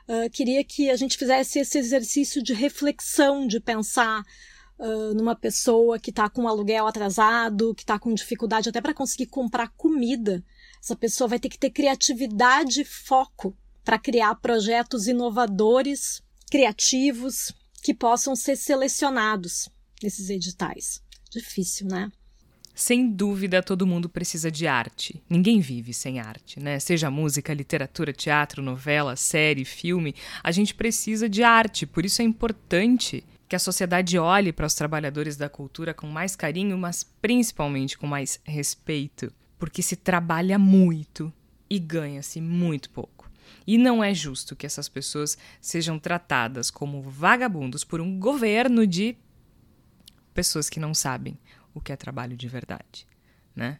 uh, 0.09 0.31
queria 0.31 0.64
que 0.64 0.90
a 0.90 0.97
gente 0.97 1.17
fizesse 1.17 1.59
esse 1.59 1.79
exercício 1.79 2.43
de 2.43 2.53
reflexão, 2.53 3.47
de 3.47 3.61
pensar 3.61 4.23
uh, 4.79 5.14
numa 5.14 5.35
pessoa 5.35 5.99
que 5.99 6.11
está 6.11 6.29
com 6.29 6.49
aluguel 6.49 6.87
atrasado, 6.87 7.75
que 7.75 7.83
está 7.83 7.99
com 7.99 8.14
dificuldade 8.14 8.69
até 8.69 8.81
para 8.81 8.95
conseguir 8.95 9.27
comprar 9.27 9.69
comida. 9.77 10.45
Essa 10.83 10.97
pessoa 10.97 11.29
vai 11.29 11.38
ter 11.38 11.49
que 11.49 11.59
ter 11.59 11.71
criatividade 11.71 12.83
e 12.83 12.85
foco 12.85 13.57
para 13.85 13.99
criar 13.99 14.35
projetos 14.37 15.07
inovadores, 15.07 16.23
criativos, 16.51 17.53
que 17.83 17.93
possam 17.93 18.35
ser 18.35 18.57
selecionados 18.57 19.69
nesses 20.03 20.31
editais. 20.31 21.03
Difícil, 21.31 21.87
né? 21.87 22.11
Sem 22.74 23.08
dúvida, 23.08 23.62
todo 23.62 23.87
mundo 23.87 24.08
precisa 24.08 24.50
de 24.50 24.66
arte. 24.66 25.22
Ninguém 25.30 25.60
vive 25.60 25.94
sem 25.94 26.18
arte, 26.18 26.58
né? 26.58 26.80
Seja 26.80 27.08
música, 27.08 27.54
literatura, 27.54 28.12
teatro, 28.12 28.60
novela, 28.60 29.14
série, 29.14 29.64
filme, 29.64 30.12
a 30.42 30.50
gente 30.50 30.74
precisa 30.74 31.28
de 31.28 31.44
arte. 31.44 31.87
Por 31.87 32.04
isso 32.04 32.20
é 32.20 32.24
importante 32.24 33.22
que 33.48 33.54
a 33.54 33.60
sociedade 33.60 34.18
olhe 34.18 34.52
para 34.52 34.66
os 34.66 34.74
trabalhadores 34.74 35.37
da 35.37 35.48
cultura 35.48 35.94
com 35.94 36.08
mais 36.08 36.34
carinho, 36.34 36.76
mas 36.76 37.04
principalmente 37.22 37.96
com 37.96 38.08
mais 38.08 38.40
respeito, 38.42 39.32
porque 39.56 39.80
se 39.80 39.94
trabalha 39.94 40.58
muito 40.58 41.32
e 41.70 41.78
ganha-se 41.78 42.40
muito 42.40 42.90
pouco. 42.90 43.30
E 43.64 43.78
não 43.78 44.02
é 44.02 44.12
justo 44.12 44.56
que 44.56 44.66
essas 44.66 44.88
pessoas 44.88 45.38
sejam 45.60 45.96
tratadas 45.96 46.72
como 46.72 47.02
vagabundos 47.02 47.84
por 47.84 48.00
um 48.00 48.18
governo 48.18 48.84
de 48.84 49.16
pessoas 50.34 50.68
que 50.68 50.80
não 50.80 50.92
sabem 50.92 51.38
o 51.74 51.80
que 51.80 51.92
é 51.92 51.96
trabalho 51.96 52.37
de 52.37 52.48
verdade, 52.48 53.06
né? 53.54 53.78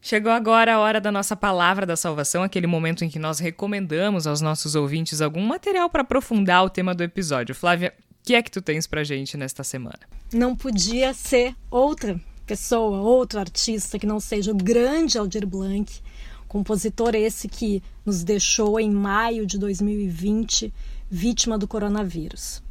Chegou 0.00 0.30
agora 0.30 0.74
a 0.74 0.78
hora 0.78 1.00
da 1.00 1.10
nossa 1.10 1.34
palavra 1.34 1.84
da 1.84 1.96
salvação, 1.96 2.42
aquele 2.42 2.66
momento 2.66 3.04
em 3.04 3.08
que 3.08 3.18
nós 3.18 3.38
recomendamos 3.38 4.26
aos 4.26 4.40
nossos 4.40 4.74
ouvintes 4.74 5.20
algum 5.20 5.44
material 5.44 5.90
para 5.90 6.02
aprofundar 6.02 6.64
o 6.64 6.70
tema 6.70 6.94
do 6.94 7.02
episódio. 7.02 7.54
Flávia, 7.54 7.92
o 7.98 8.24
que 8.24 8.34
é 8.34 8.42
que 8.42 8.50
tu 8.50 8.62
tens 8.62 8.86
pra 8.86 9.02
gente 9.02 9.36
nesta 9.36 9.64
semana? 9.64 9.98
Não 10.32 10.54
podia 10.54 11.12
ser 11.12 11.56
outra 11.70 12.20
pessoa, 12.46 13.00
outro 13.00 13.40
artista 13.40 13.98
que 13.98 14.06
não 14.06 14.20
seja 14.20 14.52
o 14.52 14.56
grande 14.56 15.18
Aldir 15.18 15.44
Blanc, 15.44 16.00
compositor 16.46 17.14
esse 17.16 17.48
que 17.48 17.82
nos 18.04 18.22
deixou 18.22 18.78
em 18.78 18.90
maio 18.90 19.44
de 19.44 19.58
2020 19.58 20.72
vítima 21.10 21.58
do 21.58 21.66
coronavírus. 21.66 22.62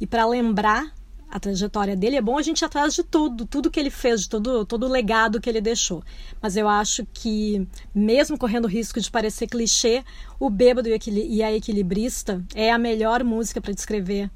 E 0.00 0.06
para 0.06 0.26
lembrar 0.26 0.94
a 1.36 1.40
trajetória 1.40 1.94
dele, 1.94 2.16
é 2.16 2.22
bom 2.22 2.38
a 2.38 2.42
gente 2.42 2.62
ir 2.62 2.64
atrás 2.64 2.94
de 2.94 3.02
tudo, 3.02 3.44
tudo 3.44 3.70
que 3.70 3.78
ele 3.78 3.90
fez, 3.90 4.22
de 4.22 4.28
todo, 4.28 4.64
todo 4.64 4.86
o 4.86 4.88
legado 4.88 5.40
que 5.40 5.48
ele 5.48 5.60
deixou. 5.60 6.02
Mas 6.40 6.56
eu 6.56 6.66
acho 6.66 7.06
que, 7.12 7.66
mesmo 7.94 8.38
correndo 8.38 8.64
o 8.64 8.68
risco 8.68 9.00
de 9.00 9.10
parecer 9.10 9.46
clichê, 9.46 10.02
o 10.40 10.48
Bêbado 10.48 10.88
e 10.88 11.42
a 11.42 11.52
Equilibrista 11.52 12.42
é 12.54 12.72
a 12.72 12.78
melhor 12.78 13.22
música 13.22 13.60
para 13.60 13.74
descrever 13.74 14.30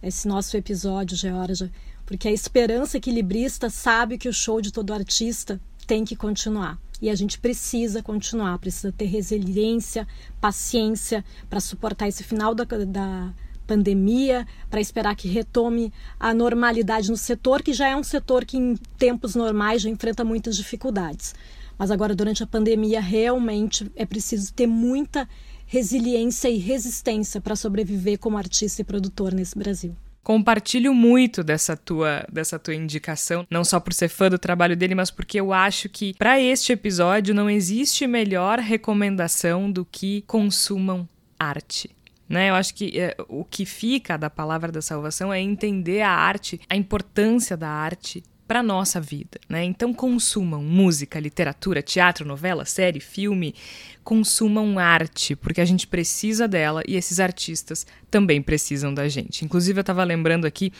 esse 0.00 0.28
nosso 0.28 0.56
episódio, 0.56 1.16
Georgia, 1.16 1.72
porque 2.06 2.28
a 2.28 2.32
esperança 2.32 2.98
equilibrista 2.98 3.68
sabe 3.68 4.18
que 4.18 4.28
o 4.28 4.32
show 4.32 4.60
de 4.60 4.72
todo 4.72 4.92
artista 4.92 5.60
tem 5.86 6.04
que 6.04 6.14
continuar. 6.14 6.78
E 7.02 7.10
a 7.10 7.14
gente 7.14 7.38
precisa 7.38 8.02
continuar, 8.02 8.58
precisa 8.58 8.92
ter 8.92 9.06
resiliência, 9.06 10.06
paciência 10.40 11.24
para 11.50 11.58
suportar 11.58 12.06
esse 12.06 12.22
final 12.22 12.54
da, 12.54 12.64
da 12.64 13.32
pandemia, 13.66 14.46
para 14.70 14.80
esperar 14.80 15.16
que 15.16 15.28
retome 15.28 15.92
a 16.18 16.32
normalidade 16.32 17.10
no 17.10 17.16
setor, 17.16 17.62
que 17.62 17.72
já 17.72 17.88
é 17.88 17.96
um 17.96 18.02
setor 18.02 18.44
que 18.44 18.56
em 18.56 18.76
tempos 18.98 19.34
normais 19.34 19.82
já 19.82 19.88
enfrenta 19.88 20.24
muitas 20.24 20.56
dificuldades. 20.56 21.34
Mas 21.78 21.90
agora, 21.90 22.14
durante 22.14 22.42
a 22.42 22.46
pandemia, 22.46 23.00
realmente 23.00 23.90
é 23.96 24.06
preciso 24.06 24.52
ter 24.52 24.66
muita 24.66 25.28
resiliência 25.66 26.48
e 26.48 26.58
resistência 26.58 27.40
para 27.40 27.56
sobreviver 27.56 28.18
como 28.18 28.38
artista 28.38 28.82
e 28.82 28.84
produtor 28.84 29.32
nesse 29.32 29.58
Brasil. 29.58 29.96
Compartilho 30.22 30.94
muito 30.94 31.44
dessa 31.44 31.76
tua, 31.76 32.26
dessa 32.32 32.58
tua 32.58 32.74
indicação, 32.74 33.46
não 33.50 33.62
só 33.62 33.78
por 33.78 33.92
ser 33.92 34.08
fã 34.08 34.30
do 34.30 34.38
trabalho 34.38 34.74
dele, 34.74 34.94
mas 34.94 35.10
porque 35.10 35.38
eu 35.38 35.52
acho 35.52 35.86
que 35.88 36.14
para 36.14 36.40
este 36.40 36.72
episódio 36.72 37.34
não 37.34 37.50
existe 37.50 38.06
melhor 38.06 38.58
recomendação 38.58 39.70
do 39.70 39.84
que 39.84 40.22
consumam 40.22 41.06
arte. 41.38 41.90
Né? 42.28 42.50
Eu 42.50 42.54
acho 42.54 42.74
que 42.74 42.98
é, 42.98 43.16
o 43.28 43.44
que 43.44 43.66
fica 43.66 44.16
da 44.16 44.30
palavra 44.30 44.72
da 44.72 44.80
salvação 44.80 45.32
é 45.32 45.40
entender 45.40 46.00
a 46.00 46.10
arte, 46.10 46.60
a 46.68 46.76
importância 46.76 47.56
da 47.56 47.68
arte 47.68 48.22
para 48.46 48.62
nossa 48.62 49.00
vida, 49.00 49.40
né? 49.48 49.64
Então 49.64 49.94
consumam 49.94 50.62
música, 50.62 51.18
literatura, 51.18 51.82
teatro, 51.82 52.26
novela, 52.26 52.66
série, 52.66 53.00
filme, 53.00 53.54
consumam 54.02 54.78
arte, 54.78 55.34
porque 55.34 55.62
a 55.62 55.64
gente 55.64 55.86
precisa 55.86 56.46
dela 56.46 56.82
e 56.86 56.94
esses 56.94 57.18
artistas 57.20 57.86
também 58.10 58.42
precisam 58.42 58.92
da 58.92 59.08
gente. 59.08 59.44
Inclusive 59.44 59.78
eu 59.78 59.80
estava 59.80 60.04
lembrando 60.04 60.46
aqui 60.46 60.72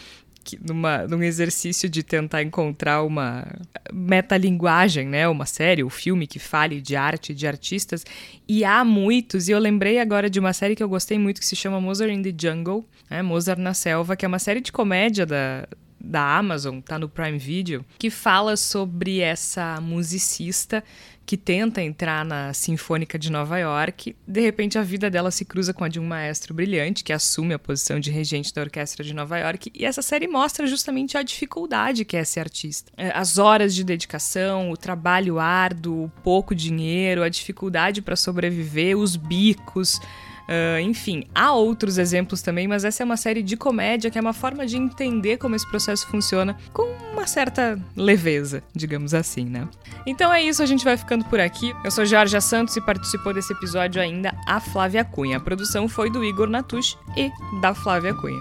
que 0.45 0.59
numa, 0.63 1.07
num 1.07 1.23
exercício 1.23 1.89
de 1.89 2.03
tentar 2.03 2.43
encontrar 2.43 3.03
uma 3.03 3.47
metalinguagem, 3.93 5.09
né? 5.09 5.27
Uma 5.27 5.47
série, 5.47 5.83
um 5.83 5.91
filme 5.91 6.27
que 6.27 6.39
fale 6.39 6.81
de 6.81 6.95
arte, 6.95 7.35
de 7.35 7.47
artistas. 7.47 8.05
E 8.47 8.65
há 8.65 8.85
muitos, 8.85 9.49
e 9.49 9.53
eu 9.53 9.59
lembrei 9.59 9.99
agora 9.99 10.29
de 10.29 10.39
uma 10.39 10.53
série 10.53 10.77
que 10.77 10.83
eu 10.83 10.89
gostei 10.89 11.19
muito 11.19 11.41
que 11.41 11.47
se 11.47 11.57
chama 11.57 11.81
Mozart 11.81 12.13
in 12.13 12.23
the 12.23 12.35
Jungle, 12.37 12.85
né? 13.11 13.23
Mozart 13.23 13.59
na 13.59 13.73
Selva, 13.73 14.15
que 14.15 14.25
é 14.25 14.29
uma 14.29 14.39
série 14.39 14.61
de 14.61 14.71
comédia 14.71 15.25
da, 15.25 15.67
da 16.05 16.37
Amazon, 16.37 16.81
tá 16.81 16.99
no 16.99 17.09
Prime 17.09 17.39
Video, 17.39 17.85
que 17.99 18.11
fala 18.11 18.57
sobre 18.57 19.21
essa 19.21 19.81
musicista 19.81 20.85
que 21.27 21.37
tenta 21.37 21.81
entrar 21.81 22.25
na 22.25 22.53
Sinfônica 22.53 23.19
de 23.19 23.33
Nova 23.33 23.59
York. 23.59 24.15
De 24.27 24.41
repente, 24.41 24.79
a 24.79 24.83
vida 24.83 25.11
dela 25.11 25.31
se 25.31 25.45
cruza 25.45 25.73
com 25.73 25.85
a 25.85 25.89
de 25.89 25.99
um 25.99 26.07
maestro 26.07 26.53
brilhante 26.53 27.03
que 27.03 27.13
assume 27.13 27.55
a 27.55 27.59
posição 27.59 27.99
de 27.99 28.11
regente 28.11 28.53
da 28.53 28.63
Orquestra 28.63 29.03
de 29.03 29.15
Nova 29.15 29.39
York. 29.39 29.71
E 29.75 29.85
essa 29.85 30.03
série 30.03 30.29
mostra 30.29 30.67
justamente 30.67 31.17
a 31.17 31.23
dificuldade 31.23 32.05
que 32.05 32.17
é 32.17 32.25
ser 32.25 32.41
artista. 32.41 32.93
É, 32.97 33.11
as 33.17 33.39
horas 33.39 33.75
de 33.75 33.85
dedicação, 33.85 34.71
o 34.71 34.77
trabalho 34.77 35.39
árduo, 35.39 36.05
o 36.05 36.13
pouco 36.23 36.55
dinheiro, 36.55 37.23
a 37.23 37.29
dificuldade 37.29 38.03
para 38.03 38.17
sobreviver, 38.17 38.99
os 38.99 39.17
bicos. 39.17 40.01
Uh, 40.45 40.81
enfim, 40.81 41.25
há 41.35 41.53
outros 41.53 41.97
exemplos 41.97 42.43
também, 42.43 42.69
mas 42.69 42.85
essa 42.85 43.03
é 43.03 43.05
uma 43.05 43.17
série 43.17 43.43
de 43.43 43.57
comédia 43.57 44.11
que 44.11 44.19
é 44.19 44.21
uma 44.21 44.33
forma 44.33 44.67
de 44.67 44.77
entender 44.77 45.39
como 45.39 45.55
esse 45.55 45.69
processo 45.69 46.07
funciona 46.09 46.57
com 46.73 46.83
uma 47.13 47.27
certa 47.27 47.79
leveza, 47.97 48.63
digamos 48.75 49.15
assim, 49.15 49.47
né? 49.47 49.67
Então 50.07 50.33
é 50.33 50.43
isso, 50.43 50.63
a 50.63 50.67
gente 50.67 50.85
vai 50.85 50.97
ficando 50.97 51.25
por 51.25 51.41
aqui. 51.41 51.75
Eu 51.83 51.91
sou 51.91 52.05
Jorge 52.05 52.39
Santos 52.41 52.77
e 52.77 52.81
participou 52.81 53.33
desse 53.33 53.53
episódio 53.53 54.03
ainda 54.03 54.35
a 54.47 54.61
Flávia 54.61 55.05
Cunha. 55.05 55.39
A 55.39 55.41
produção 55.41 55.89
foi 55.89 56.11
do 56.11 56.23
Igor 56.23 56.49
Natush 56.49 56.99
e 57.17 57.31
da 57.61 57.75
Flávia 57.75 58.13
Cunha. 58.15 58.41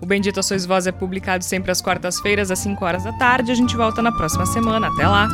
O 0.00 0.06
Bendito 0.06 0.42
Sois 0.42 0.64
Voz 0.64 0.86
é 0.86 0.92
publicado 0.92 1.44
sempre 1.44 1.70
às 1.70 1.82
quartas-feiras, 1.82 2.50
às 2.50 2.58
5 2.60 2.82
horas 2.84 3.04
da 3.04 3.12
tarde. 3.12 3.52
A 3.52 3.54
gente 3.54 3.76
volta 3.76 4.00
na 4.00 4.12
próxima 4.12 4.46
semana. 4.46 4.88
Até 4.88 5.06
lá! 5.06 5.28